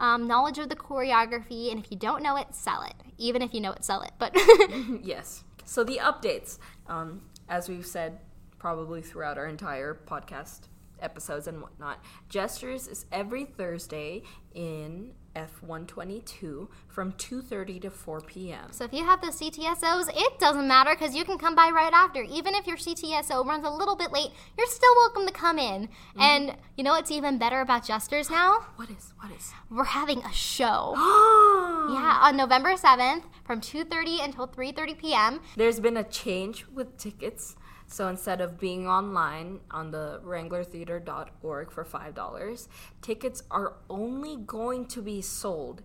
um, 0.00 0.26
knowledge 0.26 0.58
of 0.58 0.68
the 0.68 0.76
choreography, 0.76 1.70
and 1.70 1.78
if 1.78 1.90
you 1.92 1.96
don't 1.96 2.22
know 2.22 2.36
it, 2.36 2.54
sell 2.54 2.82
it. 2.82 2.94
Even 3.18 3.42
if 3.42 3.54
you 3.54 3.60
know 3.60 3.70
it, 3.72 3.84
sell 3.84 4.02
it. 4.02 4.12
But 4.18 4.34
Yes. 5.02 5.44
So 5.64 5.84
the 5.84 5.98
updates, 5.98 6.58
um, 6.88 7.22
as 7.48 7.68
we've 7.68 7.86
said 7.86 8.18
probably 8.58 9.02
throughout 9.02 9.38
our 9.38 9.46
entire 9.46 10.00
podcast 10.06 10.62
episodes 11.00 11.46
and 11.46 11.62
whatnot, 11.62 12.02
Jesters 12.28 12.88
is 12.88 13.06
every 13.12 13.44
Thursday 13.44 14.22
in 14.54 15.12
F122 15.36 16.68
from 16.88 17.12
2.30 17.12 17.82
to 17.82 17.90
4 17.90 18.20
p.m. 18.22 18.68
So 18.70 18.84
if 18.84 18.92
you 18.92 19.04
have 19.04 19.20
those 19.20 19.40
CTSOs, 19.40 20.08
it 20.14 20.38
doesn't 20.38 20.66
matter 20.66 20.90
because 20.90 21.14
you 21.14 21.24
can 21.24 21.38
come 21.38 21.54
by 21.54 21.70
right 21.70 21.92
after. 21.92 22.22
Even 22.22 22.54
if 22.54 22.66
your 22.66 22.76
CTSO 22.76 23.44
runs 23.44 23.64
a 23.64 23.70
little 23.70 23.96
bit 23.96 24.12
late, 24.12 24.30
you're 24.56 24.66
still 24.66 24.94
welcome 24.96 25.26
to 25.26 25.32
come 25.32 25.58
in. 25.58 25.88
Mm-hmm. 25.88 26.20
And 26.20 26.56
you 26.76 26.84
know 26.84 26.92
what's 26.92 27.10
even 27.10 27.38
better 27.38 27.60
about 27.60 27.86
Jesters 27.86 28.30
now? 28.30 28.66
What 28.76 28.88
is? 28.90 29.12
What 29.20 29.30
is? 29.32 29.52
We're 29.70 29.84
having 29.84 30.20
a 30.24 30.32
show. 30.32 30.94
yeah. 30.96 31.92
yeah, 31.92 32.18
on 32.22 32.36
November 32.36 32.74
7th 32.74 33.24
from 33.44 33.60
2:30 33.60 34.24
until 34.24 34.48
3:30 34.48 34.98
p.m. 34.98 35.40
There's 35.56 35.80
been 35.80 35.96
a 35.96 36.04
change 36.04 36.66
with 36.72 36.96
tickets. 36.96 37.56
So 37.90 38.06
instead 38.06 38.40
of 38.40 38.60
being 38.60 38.86
online 38.86 39.60
on 39.72 39.90
the 39.90 40.20
wranglertheater.org 40.24 41.72
for 41.72 41.84
$5, 41.84 42.68
tickets 43.02 43.42
are 43.50 43.74
only 43.90 44.36
going 44.36 44.86
to 44.86 45.02
be 45.02 45.20
sold 45.20 45.82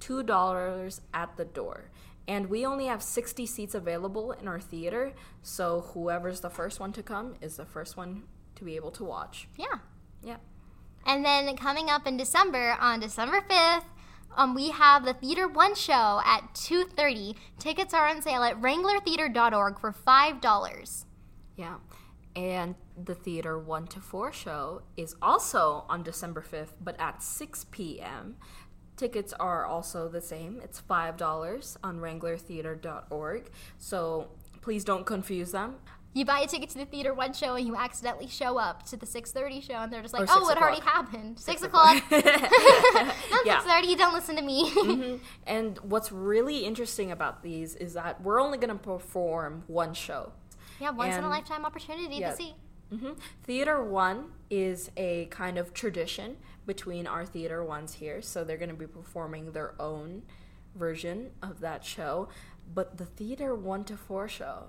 $2 0.00 1.00
at 1.14 1.36
the 1.38 1.46
door. 1.46 1.90
And 2.28 2.50
we 2.50 2.66
only 2.66 2.86
have 2.86 3.02
60 3.02 3.46
seats 3.46 3.74
available 3.74 4.32
in 4.32 4.46
our 4.48 4.60
theater, 4.60 5.14
so 5.40 5.80
whoever's 5.94 6.40
the 6.40 6.50
first 6.50 6.78
one 6.78 6.92
to 6.92 7.02
come 7.02 7.36
is 7.40 7.56
the 7.56 7.64
first 7.64 7.96
one 7.96 8.24
to 8.56 8.64
be 8.64 8.76
able 8.76 8.90
to 8.90 9.04
watch. 9.04 9.48
Yeah. 9.56 9.78
Yeah. 10.22 10.36
And 11.06 11.24
then 11.24 11.56
coming 11.56 11.88
up 11.88 12.06
in 12.06 12.18
December, 12.18 12.76
on 12.78 13.00
December 13.00 13.40
5th, 13.40 13.84
um, 14.36 14.54
we 14.54 14.70
have 14.70 15.06
the 15.06 15.14
Theater 15.14 15.48
One 15.48 15.74
show 15.74 16.20
at 16.26 16.52
2.30. 16.52 17.34
Tickets 17.58 17.94
are 17.94 18.06
on 18.06 18.20
sale 18.20 18.42
at 18.42 18.60
wranglertheater.org 18.60 19.78
for 19.78 19.92
$5. 19.92 21.04
Yeah. 21.56 21.76
And 22.34 22.74
the 23.02 23.14
Theater 23.14 23.58
1 23.58 23.86
to 23.88 24.00
4 24.00 24.32
show 24.32 24.82
is 24.96 25.14
also 25.22 25.86
on 25.88 26.02
December 26.02 26.42
5th, 26.42 26.74
but 26.82 26.94
at 27.00 27.22
6 27.22 27.64
p.m. 27.70 28.36
Tickets 28.96 29.32
are 29.40 29.64
also 29.64 30.08
the 30.08 30.20
same. 30.20 30.60
It's 30.62 30.80
$5 30.82 31.76
on 31.82 31.98
wranglertheater.org. 31.98 33.50
So 33.78 34.28
please 34.60 34.84
don't 34.84 35.06
confuse 35.06 35.52
them. 35.52 35.76
You 36.12 36.24
buy 36.24 36.40
a 36.40 36.46
ticket 36.46 36.70
to 36.70 36.78
the 36.78 36.86
Theater 36.86 37.12
One 37.12 37.34
show 37.34 37.56
and 37.56 37.66
you 37.66 37.76
accidentally 37.76 38.26
show 38.26 38.56
up 38.58 38.86
to 38.86 38.96
the 38.96 39.04
6.30 39.04 39.62
show 39.62 39.74
and 39.74 39.92
they're 39.92 40.00
just 40.00 40.14
like, 40.14 40.22
Or 40.22 40.26
oh, 40.30 40.48
6 40.48 40.52
it 40.56 40.62
already 40.62 40.80
happened. 40.80 41.38
6 41.38 41.44
Six 41.44 41.62
o'clock. 41.62 41.96
o'clock. 42.10 42.24
Not 43.30 43.44
Yeah. 43.46 43.60
6.30, 43.60 43.86
you 43.88 43.96
don't 43.96 44.14
listen 44.14 44.36
to 44.36 44.42
me. 44.42 44.70
Mhm. 44.76 45.20
And 45.46 45.78
what's 45.82 46.10
really 46.10 46.64
interesting 46.64 47.10
about 47.10 47.42
these 47.42 47.74
is 47.74 47.92
that 47.94 48.22
we're 48.22 48.40
only 48.40 48.56
going 48.56 48.70
to 48.70 48.82
perform 48.82 49.64
one 49.66 49.92
show. 49.92 50.32
Yeah, 50.80 50.90
once 50.90 51.16
in 51.16 51.24
a 51.24 51.28
lifetime 51.28 51.64
opportunity 51.64 52.16
yeah. 52.16 52.30
to 52.30 52.36
see. 52.36 52.54
hmm 52.90 53.12
Theater 53.44 53.82
One 53.82 54.32
is 54.50 54.90
a 54.96 55.26
kind 55.26 55.58
of 55.58 55.74
tradition 55.74 56.36
between 56.66 57.06
our 57.06 57.24
theater 57.24 57.64
ones 57.64 57.94
here, 57.94 58.20
so 58.22 58.44
they're 58.44 58.56
going 58.56 58.70
to 58.70 58.74
be 58.74 58.86
performing 58.86 59.52
their 59.52 59.74
own 59.80 60.22
version 60.74 61.30
of 61.42 61.60
that 61.60 61.84
show, 61.84 62.28
but 62.74 62.98
the 62.98 63.06
theater 63.06 63.54
one 63.54 63.84
to 63.84 63.96
four 63.96 64.28
show. 64.28 64.64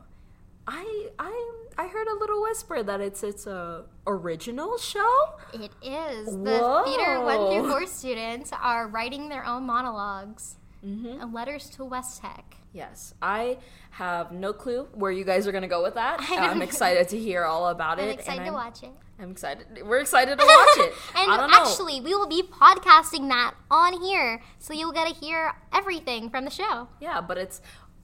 I 0.68 1.10
I 1.18 1.52
I 1.78 1.88
heard 1.88 2.08
a 2.08 2.16
little 2.16 2.42
whisper 2.42 2.84
that 2.84 3.00
it's 3.00 3.24
it's 3.24 3.48
a 3.48 3.86
original 4.06 4.78
show. 4.78 5.36
It 5.54 5.72
is. 5.82 6.26
The 6.26 6.84
theater 6.86 7.22
one 7.24 7.52
through 7.52 7.70
four 7.70 7.86
students 7.86 8.52
are 8.52 8.88
writing 8.88 9.30
their 9.30 9.46
own 9.46 9.66
monologues 9.66 10.58
Mm-hmm. 10.88 11.22
and 11.22 11.34
letters 11.34 11.70
to 11.72 11.84
West 11.84 12.22
Tech. 12.22 12.56
Yes, 12.72 13.14
I 13.22 13.58
have 13.92 14.32
no 14.32 14.54
clue 14.54 14.88
where 14.94 15.12
you 15.12 15.24
guys 15.26 15.46
are 15.48 15.52
gonna 15.52 15.68
go 15.68 15.84
with 15.84 15.96
that. 15.96 16.20
I'm 16.30 16.62
excited 16.62 17.10
to 17.10 17.18
hear 17.18 17.44
all 17.44 17.68
about 17.70 18.00
it. 18.00 18.04
I'm 18.04 18.10
it. 18.10 18.20
excited 18.20 18.38
and 18.40 18.46
to 18.46 18.58
I'm, 18.58 18.66
watch 18.66 18.84
it. 18.84 18.92
I'm 19.20 19.32
excited. 19.32 19.66
We're 19.84 20.00
excited 20.00 20.38
to 20.40 20.46
watch 20.46 20.78
it. 20.88 20.94
and 21.18 21.32
I 21.32 21.38
don't 21.38 21.52
know. 21.52 21.58
actually, 21.58 22.00
we 22.02 22.14
will 22.16 22.28
be 22.28 22.44
podcasting 22.44 23.28
that 23.30 23.56
on 23.72 24.02
here, 24.02 24.42
so 24.60 24.74
you'll 24.74 24.92
get 24.92 25.08
to 25.08 25.14
hear 25.14 25.54
everything 25.74 26.30
from 26.30 26.46
the 26.46 26.52
show. 26.52 26.88
yeah, 27.02 27.20
but 27.22 27.38
it's 27.38 27.62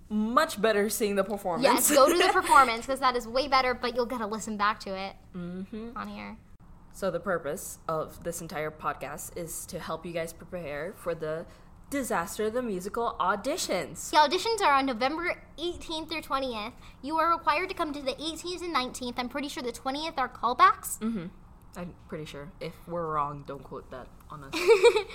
much 0.09 0.61
better 0.61 0.89
seeing 0.89 1.15
the 1.15 1.23
performance. 1.23 1.63
Yes, 1.63 1.91
go 1.91 2.07
to 2.09 2.17
the 2.17 2.29
performance 2.33 2.85
because 2.85 2.99
that 2.99 3.15
is 3.15 3.27
way 3.27 3.47
better, 3.47 3.73
but 3.73 3.95
you'll 3.95 4.05
get 4.05 4.19
to 4.19 4.27
listen 4.27 4.57
back 4.57 4.79
to 4.81 4.95
it 4.95 5.13
Mm-hmm. 5.35 5.95
on 5.95 6.07
here. 6.07 6.37
So 6.91 7.09
the 7.09 7.19
purpose 7.19 7.79
of 7.87 8.23
this 8.23 8.41
entire 8.41 8.69
podcast 8.69 9.35
is 9.35 9.65
to 9.67 9.79
help 9.79 10.05
you 10.05 10.11
guys 10.13 10.31
prepare 10.33 10.93
for 10.95 11.15
the 11.15 11.45
disaster 11.89 12.49
the 12.49 12.61
musical 12.61 13.15
auditions. 13.19 14.09
The 14.09 14.17
auditions 14.17 14.61
are 14.65 14.73
on 14.73 14.85
November 14.85 15.41
18th 15.59 16.09
through 16.09 16.21
20th. 16.21 16.73
You 17.01 17.17
are 17.17 17.31
required 17.31 17.69
to 17.69 17.75
come 17.75 17.93
to 17.93 18.01
the 18.01 18.13
18th 18.13 18.61
and 18.61 18.75
19th. 18.75 19.13
I'm 19.17 19.29
pretty 19.29 19.47
sure 19.47 19.63
the 19.63 19.71
20th 19.71 20.17
are 20.17 20.29
callbacks. 20.29 20.99
Mm-hmm. 20.99 21.25
I'm 21.75 21.93
pretty 22.07 22.25
sure. 22.25 22.51
If 22.59 22.73
we're 22.87 23.13
wrong, 23.13 23.43
don't 23.47 23.63
quote 23.63 23.89
that 23.91 24.07
on 24.29 24.43
us. 24.43 24.53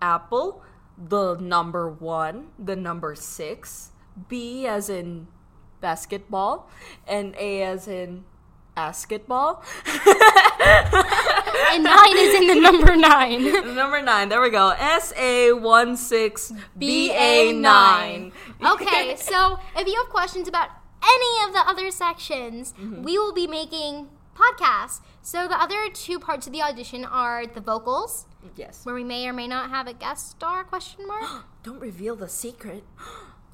Apple, 0.00 0.62
the 1.08 1.36
number 1.36 1.88
one, 1.88 2.48
the 2.58 2.76
number 2.76 3.14
six, 3.14 3.90
B 4.28 4.66
as 4.66 4.88
in 4.90 5.28
basketball, 5.80 6.68
and 7.08 7.34
A 7.38 7.62
as 7.62 7.88
in 7.88 8.24
basketball. 8.74 9.64
And 11.72 11.84
9 11.84 12.16
is 12.16 12.34
in 12.34 12.46
the 12.48 12.54
number 12.60 12.96
9. 12.96 13.74
Number 13.76 14.02
nine. 14.02 14.28
There 14.28 14.40
we 14.40 14.50
go. 14.50 14.70
S 14.70 15.12
A 15.16 15.52
one 15.52 15.96
six 15.96 16.52
B 16.76 17.10
A 17.12 17.52
nine. 17.52 18.32
okay, 18.64 19.14
so 19.18 19.58
if 19.76 19.86
you 19.86 19.94
have 20.02 20.08
questions 20.10 20.48
about 20.48 20.68
any 21.02 21.46
of 21.46 21.52
the 21.52 21.60
other 21.68 21.90
sections, 21.90 22.72
Mm-hmm. 22.72 23.02
we 23.02 23.18
will 23.18 23.32
be 23.32 23.46
making 23.46 24.08
podcasts. 24.34 25.00
So 25.22 25.46
the 25.46 25.60
other 25.60 25.88
two 25.92 26.18
parts 26.18 26.46
of 26.46 26.52
the 26.52 26.62
audition 26.62 27.04
are 27.04 27.46
the 27.46 27.60
vocals, 27.60 28.26
yes. 28.56 28.84
where 28.84 28.94
we 28.94 29.04
may 29.04 29.26
or 29.26 29.32
may 29.32 29.46
not 29.46 29.70
have 29.70 29.86
a 29.86 29.92
guest 29.92 30.30
star 30.30 30.64
question 30.64 31.06
mark. 31.06 31.44
Don't 31.62 31.80
reveal 31.80 32.16
the 32.16 32.28
secret. 32.28 32.84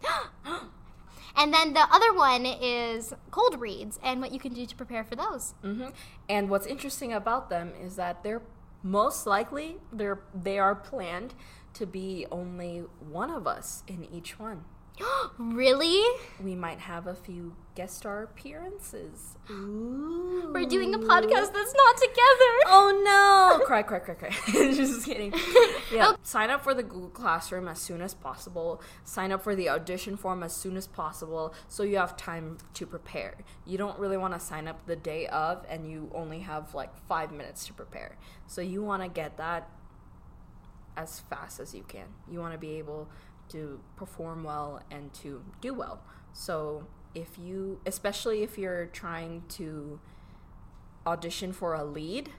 and 1.37 1.53
then 1.53 1.73
the 1.73 1.87
other 1.91 2.13
one 2.13 2.47
is 2.47 3.13
cold 3.31 3.61
reads 3.61 3.99
and 4.03 4.21
what 4.21 4.33
you 4.33 4.39
can 4.39 4.53
do 4.53 4.67
to 4.67 4.77
prepare 4.77 5.05
for 5.05 5.17
those. 5.17 5.55
hmm 5.63 5.89
And 6.29 6.49
what's 6.51 6.67
interesting 6.67 7.13
about 7.13 7.51
them 7.51 7.73
is 7.81 7.97
that 7.97 8.23
they're 8.23 8.43
most 8.83 9.27
likely 9.27 9.79
they're 9.93 10.21
they 10.35 10.59
are 10.59 10.75
planned 10.75 11.35
to 11.75 11.87
be 11.87 12.27
only 12.31 12.85
one 13.01 13.31
of 13.31 13.47
us 13.47 13.83
in 13.87 14.05
each 14.13 14.39
one. 14.39 14.65
really? 15.39 16.03
We 16.43 16.55
might 16.55 16.81
have 16.81 17.07
a 17.07 17.15
few 17.15 17.55
guest 17.75 17.99
star 17.99 18.23
appearances. 18.23 19.37
Ooh. 19.51 20.51
We're 20.53 20.65
doing 20.65 20.95
a 20.95 20.99
podcast 20.99 21.53
that's 21.53 21.75
not 21.75 21.97
together. 21.97 22.53
Oh 22.67 23.03
no! 23.05 23.65
cry, 23.67 23.83
cry, 23.83 23.99
cry, 23.99 24.15
cry. 24.15 24.31
Just 24.53 25.07
kidding. 25.07 25.33
Yeah. 25.93 26.15
Sign 26.23 26.51
up 26.51 26.65
for 26.65 26.75
the 26.75 26.83
Google 26.83 27.11
Classroom 27.11 27.69
as 27.69 27.79
soon 27.79 28.03
as 28.03 28.13
possible. 28.13 28.83
Sign 29.05 29.31
up 29.31 29.41
for 29.43 29.55
the 29.55 29.69
audition 29.69 30.17
form 30.17 30.43
as 30.43 30.53
soon 30.53 30.77
as 30.77 30.89
possible 30.89 31.55
so 31.69 31.85
you 31.85 31.97
have 31.97 32.17
time 32.17 32.59
to 32.75 32.87
prepare. 32.87 33.37
You 33.65 33.79
don't 33.79 33.97
really 33.97 34.17
want 34.17 34.35
to 34.35 34.41
sign 34.41 34.67
up 34.67 34.85
the 34.87 34.97
day 34.97 35.29
of 35.29 35.65
and 35.69 35.89
you 35.89 36.11
only 36.13 36.41
have 36.41 36.75
like 36.75 36.97
five 37.07 37.31
minutes 37.31 37.67
to 37.67 37.73
prepare. 37.73 38.17
So 38.49 38.63
you 38.63 38.83
want 38.83 39.05
to 39.05 39.09
get 39.09 39.37
that 39.37 39.71
as 40.97 41.21
fast 41.21 41.61
as 41.61 41.73
you 41.73 41.85
can. 41.87 42.07
You 42.29 42.41
want 42.41 42.53
to 42.53 42.59
be 42.59 42.79
able 42.79 43.09
to 43.51 43.81
perform 43.97 44.45
well 44.45 44.83
and 44.91 45.13
to 45.15 45.43
do 45.61 45.75
well. 45.75 46.01
So 46.33 46.87
if 47.15 47.39
you, 47.39 47.81
especially 47.87 48.43
if 48.43 48.59
you're 48.59 48.87
trying 48.87 49.45
to 49.51 50.01
audition 51.07 51.53
for 51.53 51.75
a 51.75 51.85
lead, 51.85 52.31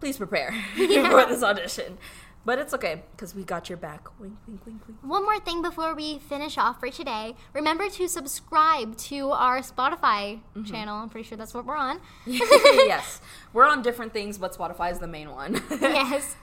please 0.00 0.16
prepare 0.16 0.52
for 0.74 1.26
this 1.26 1.42
audition. 1.42 1.98
But 2.42 2.58
it's 2.58 2.72
okay 2.72 3.02
because 3.10 3.34
we 3.34 3.44
got 3.44 3.68
your 3.68 3.76
back. 3.76 4.08
Wink, 4.18 4.32
wink, 4.48 4.64
wink, 4.64 4.80
wink. 4.86 4.98
One 5.02 5.24
more 5.24 5.38
thing 5.40 5.60
before 5.60 5.94
we 5.94 6.18
finish 6.20 6.56
off 6.56 6.80
for 6.80 6.88
today. 6.88 7.34
Remember 7.52 7.90
to 7.90 8.08
subscribe 8.08 8.96
to 8.96 9.30
our 9.32 9.60
Spotify 9.60 10.40
mm-hmm. 10.56 10.64
channel. 10.64 10.96
I'm 10.96 11.10
pretty 11.10 11.28
sure 11.28 11.36
that's 11.36 11.52
what 11.52 11.66
we're 11.66 11.76
on. 11.76 12.00
yes, 12.26 13.20
we're 13.52 13.68
on 13.68 13.82
different 13.82 14.14
things, 14.14 14.38
but 14.38 14.54
Spotify 14.56 14.90
is 14.90 15.00
the 15.00 15.06
main 15.06 15.30
one. 15.30 15.62
yes. 15.70 16.36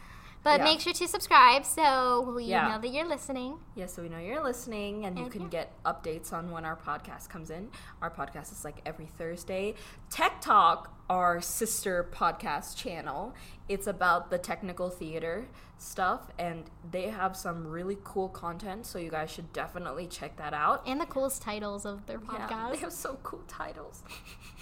But 0.43 0.59
Yeah. 0.59 0.63
make 0.65 0.79
sure 0.79 0.93
to 0.93 1.07
subscribe 1.07 1.65
so 1.65 2.33
we 2.35 2.45
Yeah. 2.45 2.69
know 2.69 2.79
that 2.79 2.87
you're 2.89 3.07
listening. 3.07 3.59
Yes, 3.75 3.93
so 3.93 4.01
we 4.01 4.07
know 4.09 4.17
you're 4.19 4.43
listening 4.43 5.05
and 5.05 5.17
you 5.19 5.27
can 5.29 5.43
yeah. 5.43 5.47
get 5.49 5.83
updates 5.83 6.31
on 6.31 6.51
when 6.51 6.63
our 6.63 6.75
podcast 6.77 7.27
comes 7.29 7.49
in. 7.49 7.69
Our 8.01 8.09
podcast 8.09 8.51
is 8.53 8.63
like 8.63 8.81
every 8.85 9.07
Thursday. 9.07 9.75
Tech 10.09 10.39
Talk, 10.39 10.93
our 11.09 11.41
sister 11.41 12.07
podcast 12.13 12.77
channel, 12.77 13.33
it's 13.67 13.87
about 13.87 14.29
the 14.29 14.37
technical 14.37 14.89
theater 14.89 15.47
stuff 15.77 16.31
and 16.39 16.65
they 16.89 17.09
have 17.09 17.35
some 17.35 17.67
really 17.67 17.97
cool 18.03 18.29
content, 18.29 18.85
so 18.85 18.97
you 18.99 19.11
guys 19.11 19.29
should 19.29 19.51
definitely 19.53 20.07
check 20.07 20.37
that 20.37 20.53
out. 20.53 20.81
And 20.87 21.01
the 21.01 21.05
coolest 21.05 21.41
titles 21.41 21.85
of 21.85 22.05
their 22.05 22.19
Yeah, 22.31 22.47
podcast. 22.47 22.71
they 22.71 22.77
have 22.77 22.93
so 22.93 23.19
cool 23.23 23.43
titles. 23.47 24.01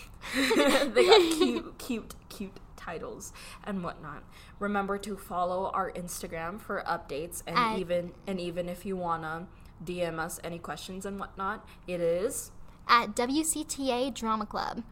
they 0.36 1.06
got 1.06 1.38
cute, 1.38 1.78
cute, 1.78 2.16
cute 2.30 2.60
titles 2.90 3.34
and 3.64 3.84
whatnot. 3.84 4.24
Remember 4.60 4.98
to 5.00 5.18
follow 5.18 5.72
our 5.74 5.92
Instagram 5.92 6.60
for 6.62 6.84
updates 6.88 7.42
and 7.48 7.58
At- 7.58 7.80
even 7.80 8.12
and 8.28 8.40
even 8.40 8.70
if 8.70 8.86
you 8.86 8.96
wanna 8.96 9.48
DM 9.84 10.20
us 10.20 10.40
any 10.44 10.60
questions 10.60 11.06
and 11.06 11.20
whatnot, 11.20 11.68
it 11.88 12.00
is 12.02 12.52
At 12.88 13.16
WCTA 13.16 14.14
Drama 14.14 14.46
Club. 14.46 14.84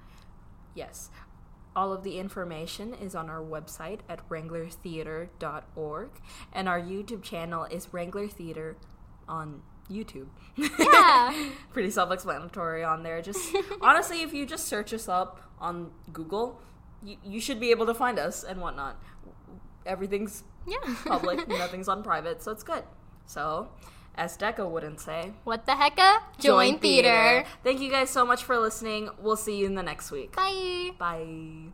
yes. 0.76 1.10
All 1.76 1.92
of 1.92 2.04
the 2.04 2.20
information 2.20 2.94
is 2.94 3.16
on 3.16 3.32
our 3.32 3.42
website 3.42 4.02
at 4.08 4.20
wranglertheater.org 4.30 6.10
and 6.52 6.70
our 6.70 6.80
YouTube 6.80 7.24
channel 7.24 7.64
is 7.66 7.88
Wrangler 7.92 8.28
Theater 8.28 8.76
on 9.28 9.62
YouTube. 9.90 10.28
Yeah. 10.56 11.34
Pretty 11.74 11.90
self 11.90 12.12
explanatory 12.12 12.84
on 12.84 13.02
there. 13.04 13.22
Just 13.24 13.56
honestly, 13.82 14.22
if 14.22 14.34
you 14.36 14.46
just 14.46 14.68
search 14.68 14.94
us 14.94 15.10
up 15.10 15.42
on 15.60 15.90
Google, 16.12 16.62
you, 17.04 17.18
you 17.24 17.40
should 17.40 17.60
be 17.60 17.72
able 17.72 17.86
to 17.86 17.94
find 17.94 18.18
us 18.20 18.44
and 18.44 18.62
whatnot. 18.62 19.02
Everything's 19.86 20.44
Yeah. 20.66 20.78
public, 21.06 21.48
nothing's 21.64 21.88
on 21.88 22.04
private, 22.04 22.42
so 22.42 22.52
it's 22.52 22.64
good. 22.64 22.84
So, 23.26 23.70
as 24.16 24.38
Deca 24.38 24.70
wouldn't 24.70 25.00
say, 25.00 25.34
What 25.44 25.66
the 25.66 25.74
hecka? 25.74 26.22
Join, 26.40 26.80
theater. 26.80 27.46
Thank 27.64 27.82
you 27.82 27.90
guys 27.90 28.10
so 28.10 28.26
much 28.26 28.44
for 28.44 28.58
listening. 28.58 29.10
We'll 29.20 29.38
see 29.38 29.58
you 29.58 29.66
in 29.66 29.76
the 29.76 29.84
next 29.84 30.12
week. 30.12 30.36
Bye. 30.36 30.92
Bye. 30.98 31.72